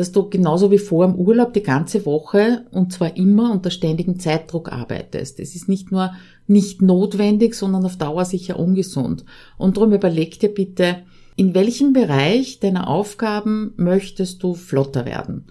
dass 0.00 0.12
du 0.12 0.30
genauso 0.30 0.70
wie 0.70 0.78
vor 0.78 1.04
im 1.04 1.14
Urlaub 1.14 1.52
die 1.52 1.62
ganze 1.62 2.06
Woche 2.06 2.64
und 2.70 2.90
zwar 2.90 3.18
immer 3.18 3.52
unter 3.52 3.70
ständigem 3.70 4.18
Zeitdruck 4.18 4.72
arbeitest. 4.72 5.38
Es 5.38 5.54
ist 5.54 5.68
nicht 5.68 5.92
nur 5.92 6.14
nicht 6.46 6.80
notwendig, 6.80 7.54
sondern 7.54 7.84
auf 7.84 7.98
Dauer 7.98 8.24
sicher 8.24 8.58
ungesund. 8.58 9.26
Und 9.58 9.76
darum 9.76 9.92
überleg 9.92 10.40
dir 10.40 10.48
bitte, 10.48 11.02
in 11.36 11.54
welchem 11.54 11.92
Bereich 11.92 12.60
deiner 12.60 12.88
Aufgaben 12.88 13.74
möchtest 13.76 14.42
du 14.42 14.54
flotter 14.54 15.04
werden? 15.04 15.48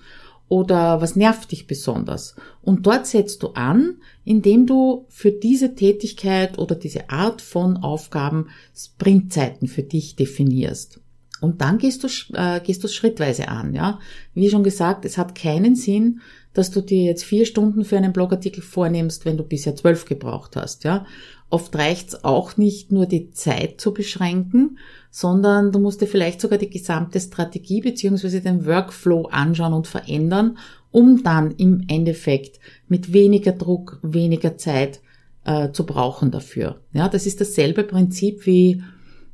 Oder 0.48 1.00
was 1.00 1.16
nervt 1.16 1.52
dich 1.52 1.68
besonders? 1.68 2.36
Und 2.64 2.88
dort 2.88 3.06
setzt 3.06 3.44
du 3.44 3.50
an, 3.50 3.98
indem 4.26 4.66
du 4.66 5.06
für 5.10 5.32
diese 5.32 5.76
Tätigkeit 5.76 6.58
oder 6.58 6.74
diese 6.74 7.12
Art 7.12 7.44
von 7.44 7.78
Aufgaben 7.78 8.48
Sprintzeiten 8.76 9.68
für 9.68 9.84
dich 9.84 10.16
definierst. 10.16 11.02
Und 11.42 11.62
dann 11.62 11.78
gehst 11.78 12.04
du, 12.04 12.08
äh, 12.34 12.60
gehst 12.62 12.84
du 12.84 12.88
schrittweise 12.88 13.48
an, 13.48 13.74
ja. 13.74 14.00
Wie 14.34 14.50
schon 14.50 14.64
gesagt, 14.64 15.06
es 15.06 15.18
hat 15.18 15.36
keinen 15.36 15.76
Sinn, 15.76 16.22
dass 16.54 16.72
du 16.72 16.82
dir 16.82 17.04
jetzt 17.04 17.24
vier 17.24 17.46
Stunden 17.46 17.86
für 17.86 17.98
einen 17.98 18.14
Blogartikel 18.14 18.62
vornimmst, 18.62 19.26
wenn 19.26 19.38
du 19.38 19.44
bisher 19.44 19.76
zwölf 19.76 20.06
gebraucht 20.06 20.56
hast, 20.56 20.84
ja. 20.84 21.06
Oft 21.52 21.76
reicht's 21.76 22.24
auch 22.24 22.58
nicht 22.58 22.92
nur 22.92 23.08
die 23.08 23.32
Zeit 23.32 23.82
zu 23.82 23.94
beschränken, 23.94 24.78
sondern 25.10 25.72
du 25.72 25.80
musst 25.80 26.02
dir 26.02 26.08
vielleicht 26.08 26.42
sogar 26.42 26.60
die 26.60 26.70
gesamte 26.70 27.20
Strategie 27.20 27.82
beziehungsweise 27.82 28.42
den 28.42 28.66
Workflow 28.68 29.26
anschauen 29.32 29.74
und 29.74 29.88
verändern, 29.88 30.58
um 30.92 31.24
dann 31.24 31.52
im 31.52 31.86
Endeffekt 31.88 32.60
mit 32.88 33.14
weniger 33.14 33.52
Druck, 33.52 34.00
weniger 34.04 34.58
Zeit 34.58 35.02
äh, 35.46 35.72
zu 35.72 35.86
brauchen 35.86 36.30
dafür. 36.30 36.82
Ja, 36.94 37.10
das 37.10 37.26
ist 37.26 37.42
dasselbe 37.42 37.84
Prinzip 37.84 38.46
wie 38.46 38.84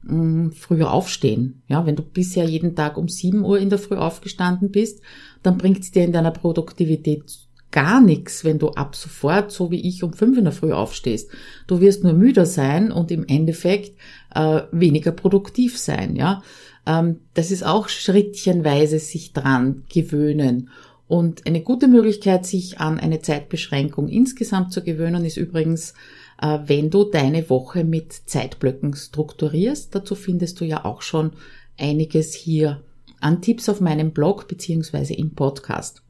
mh, 0.06 0.16
mm, 0.16 0.52
früher 0.52 0.92
aufstehen. 0.92 1.62
Ja, 1.68 1.86
wenn 1.86 1.96
du 1.96 2.04
bisher 2.04 2.46
jeden 2.46 2.76
Tag 2.76 2.98
um 2.98 3.08
7 3.08 3.44
Uhr 3.44 3.60
in 3.60 3.70
der 3.70 3.80
Früh 3.80 3.96
aufgestanden 3.96 4.72
bist, 4.72 5.02
dann 5.44 5.58
bringt 5.58 5.80
es 5.80 5.92
dir 5.92 6.04
in 6.04 6.14
deiner 6.14 6.32
Produktivität 6.32 7.24
gar 7.72 8.00
nichts, 8.00 8.46
wenn 8.46 8.58
du 8.58 8.70
ab 8.70 8.96
sofort, 8.96 9.52
so 9.52 9.70
wie 9.70 9.86
ich, 9.86 10.02
um 10.02 10.14
fünf 10.14 10.38
in 10.38 10.46
der 10.46 10.54
Früh 10.54 10.72
aufstehst. 10.72 11.30
Du 11.68 11.82
wirst 11.82 12.04
nur 12.04 12.14
müder 12.14 12.46
sein 12.46 12.92
und 12.92 13.12
im 13.12 13.26
Endeffekt 13.28 14.00
äh, 14.34 14.62
weniger 14.72 15.12
produktiv 15.12 15.78
sein. 15.78 16.16
Ja, 16.16 16.42
ähm, 16.86 17.20
das 17.34 17.52
ist 17.52 17.66
auch 17.66 17.90
schrittchenweise 17.90 19.00
sich 19.00 19.34
dran 19.34 19.84
gewöhnen. 19.94 20.70
Und 21.08 21.46
eine 21.46 21.62
gute 21.62 21.88
Möglichkeit, 21.88 22.46
sich 22.46 22.80
an 22.80 23.00
eine 23.00 23.22
Zeitbeschränkung 23.22 24.08
insgesamt 24.08 24.72
zu 24.72 24.82
gewöhnen, 24.82 25.26
ist 25.26 25.38
übrigens, 25.38 25.94
wenn 26.40 26.90
du 26.90 27.06
deine 27.06 27.50
Woche 27.50 27.84
mit 27.84 28.14
Zeitblöcken 28.14 28.96
strukturierst. 28.96 29.96
Dazu 29.96 30.16
findest 30.16 30.60
du 30.60 30.66
ja 30.66 30.86
auch 30.86 31.02
schon 31.02 31.32
einiges 31.78 32.34
hier 32.34 32.82
an 33.22 33.42
Tipps 33.42 33.70
auf 33.70 33.82
meinem 33.82 34.12
Blog 34.12 34.48
beziehungsweise 34.48 35.14
im 35.14 35.34
Podcast. 35.34 36.02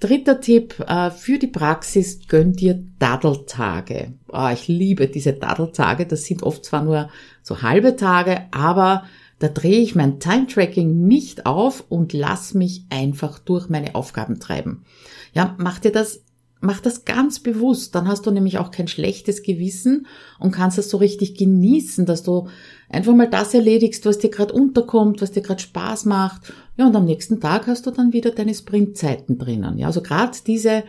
Dritter 0.00 0.40
Tipp 0.40 0.80
äh, 0.86 1.10
für 1.10 1.38
die 1.38 1.46
Praxis, 1.46 2.26
gönn 2.28 2.52
dir 2.52 2.84
Daddeltage. 2.98 4.12
Oh, 4.28 4.48
ich 4.52 4.68
liebe 4.68 5.08
diese 5.08 5.32
Daddeltage. 5.32 6.06
Das 6.06 6.24
sind 6.24 6.42
oft 6.42 6.64
zwar 6.64 6.82
nur 6.82 7.08
so 7.42 7.62
halbe 7.62 7.96
Tage, 7.96 8.42
aber 8.50 9.04
da 9.38 9.48
drehe 9.48 9.80
ich 9.80 9.94
mein 9.94 10.20
Time-Tracking 10.20 11.06
nicht 11.06 11.46
auf 11.46 11.84
und 11.88 12.12
lass 12.12 12.54
mich 12.54 12.84
einfach 12.90 13.38
durch 13.38 13.68
meine 13.68 13.94
Aufgaben 13.94 14.40
treiben. 14.40 14.84
Ja, 15.32 15.54
mach 15.58 15.78
dir 15.78 15.92
das 15.92 16.22
Mach 16.64 16.80
das 16.80 17.04
ganz 17.04 17.40
bewusst, 17.40 17.94
dann 17.94 18.08
hast 18.08 18.24
du 18.24 18.30
nämlich 18.30 18.56
auch 18.56 18.70
kein 18.70 18.88
schlechtes 18.88 19.42
Gewissen 19.42 20.06
und 20.38 20.50
kannst 20.50 20.78
es 20.78 20.88
so 20.88 20.96
richtig 20.96 21.36
genießen, 21.36 22.06
dass 22.06 22.22
du 22.22 22.48
einfach 22.88 23.14
mal 23.14 23.28
das 23.28 23.52
erledigst, 23.52 24.06
was 24.06 24.18
dir 24.18 24.30
gerade 24.30 24.54
unterkommt, 24.54 25.20
was 25.20 25.30
dir 25.30 25.42
gerade 25.42 25.60
Spaß 25.60 26.06
macht. 26.06 26.54
Ja, 26.78 26.86
und 26.86 26.96
am 26.96 27.04
nächsten 27.04 27.38
Tag 27.38 27.66
hast 27.66 27.84
du 27.84 27.90
dann 27.90 28.14
wieder 28.14 28.30
deine 28.30 28.54
Sprintzeiten 28.54 29.36
drinnen. 29.36 29.76
Ja, 29.76 29.88
also 29.88 30.00
gerade 30.00 30.38
diese 30.46 30.84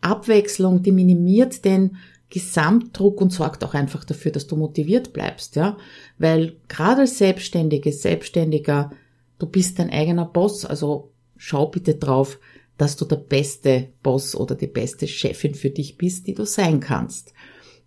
Abwechslung, 0.00 0.82
die 0.82 0.90
minimiert 0.90 1.64
den 1.64 1.96
Gesamtdruck 2.28 3.20
und 3.20 3.32
sorgt 3.32 3.62
auch 3.62 3.74
einfach 3.74 4.02
dafür, 4.02 4.32
dass 4.32 4.48
du 4.48 4.56
motiviert 4.56 5.12
bleibst, 5.12 5.54
ja, 5.54 5.76
weil 6.18 6.56
gerade 6.66 7.02
als 7.02 7.18
Selbstständige, 7.18 7.92
Selbstständiger, 7.92 8.90
du 9.38 9.46
bist 9.46 9.78
dein 9.78 9.90
eigener 9.90 10.24
Boss, 10.24 10.64
also 10.64 11.12
schau 11.36 11.68
bitte 11.68 11.94
drauf, 11.94 12.40
dass 12.76 12.96
du 12.96 13.04
der 13.04 13.16
beste 13.16 13.88
Boss 14.02 14.34
oder 14.34 14.54
die 14.54 14.66
beste 14.66 15.06
Chefin 15.06 15.54
für 15.54 15.70
dich 15.70 15.96
bist, 15.96 16.26
die 16.26 16.34
du 16.34 16.44
sein 16.44 16.80
kannst. 16.80 17.32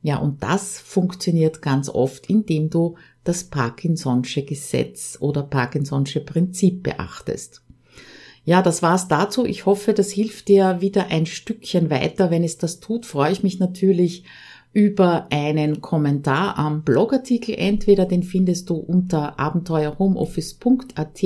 Ja, 0.01 0.17
und 0.17 0.43
das 0.43 0.79
funktioniert 0.79 1.61
ganz 1.61 1.89
oft, 1.89 2.29
indem 2.29 2.69
du 2.69 2.95
das 3.23 3.51
Parkinson'sche 3.51 4.45
Gesetz 4.45 5.17
oder 5.19 5.41
Parkinson'sche 5.41 6.21
Prinzip 6.21 6.83
beachtest. 6.83 7.63
Ja, 8.45 8.61
das 8.61 8.81
war's 8.81 9.09
dazu. 9.09 9.45
Ich 9.45 9.65
hoffe, 9.65 9.93
das 9.93 10.11
hilft 10.11 10.47
dir 10.47 10.79
wieder 10.79 11.07
ein 11.07 11.25
Stückchen 11.25 11.89
weiter. 11.89 12.31
Wenn 12.31 12.45
es 12.45 12.57
das 12.57 12.79
tut, 12.79 13.05
freue 13.05 13.33
ich 13.33 13.43
mich 13.43 13.59
natürlich 13.59 14.23
über 14.71 15.27
einen 15.31 15.81
Kommentar 15.81 16.57
am 16.57 16.83
Blogartikel. 16.83 17.55
Entweder 17.57 18.05
den 18.05 18.23
findest 18.23 18.69
du 18.69 18.75
unter 18.75 19.37
abenteuerhomeoffice.at 19.37 21.23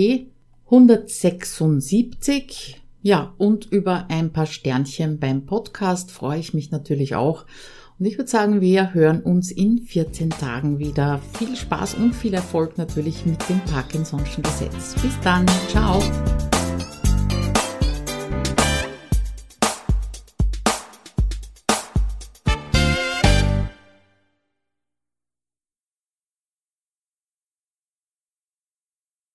176 0.65 2.81
ja, 3.02 3.34
und 3.38 3.66
über 3.72 4.08
ein 4.10 4.32
paar 4.32 4.46
Sternchen 4.46 5.20
beim 5.20 5.46
Podcast 5.46 6.12
freue 6.12 6.40
ich 6.40 6.54
mich 6.54 6.72
natürlich 6.72 7.16
auch. 7.16 7.46
Und 7.98 8.06
ich 8.06 8.18
würde 8.18 8.30
sagen, 8.30 8.62
wir 8.62 8.94
hören 8.94 9.22
uns 9.22 9.52
in 9.52 9.80
14 9.80 10.32
Tagen 10.32 10.80
wieder. 10.80 11.20
Viel 11.38 11.56
Spaß 11.56 11.96
und 11.96 12.14
viel 12.14 12.34
Erfolg 12.34 12.78
natürlich 12.78 13.26
mit 13.26 13.48
dem 13.48 13.62
Parkinson'schen 13.62 14.42
Gesetz. 14.42 14.96
Bis 15.02 15.20
dann. 15.24 15.46
Ciao. 15.68 16.02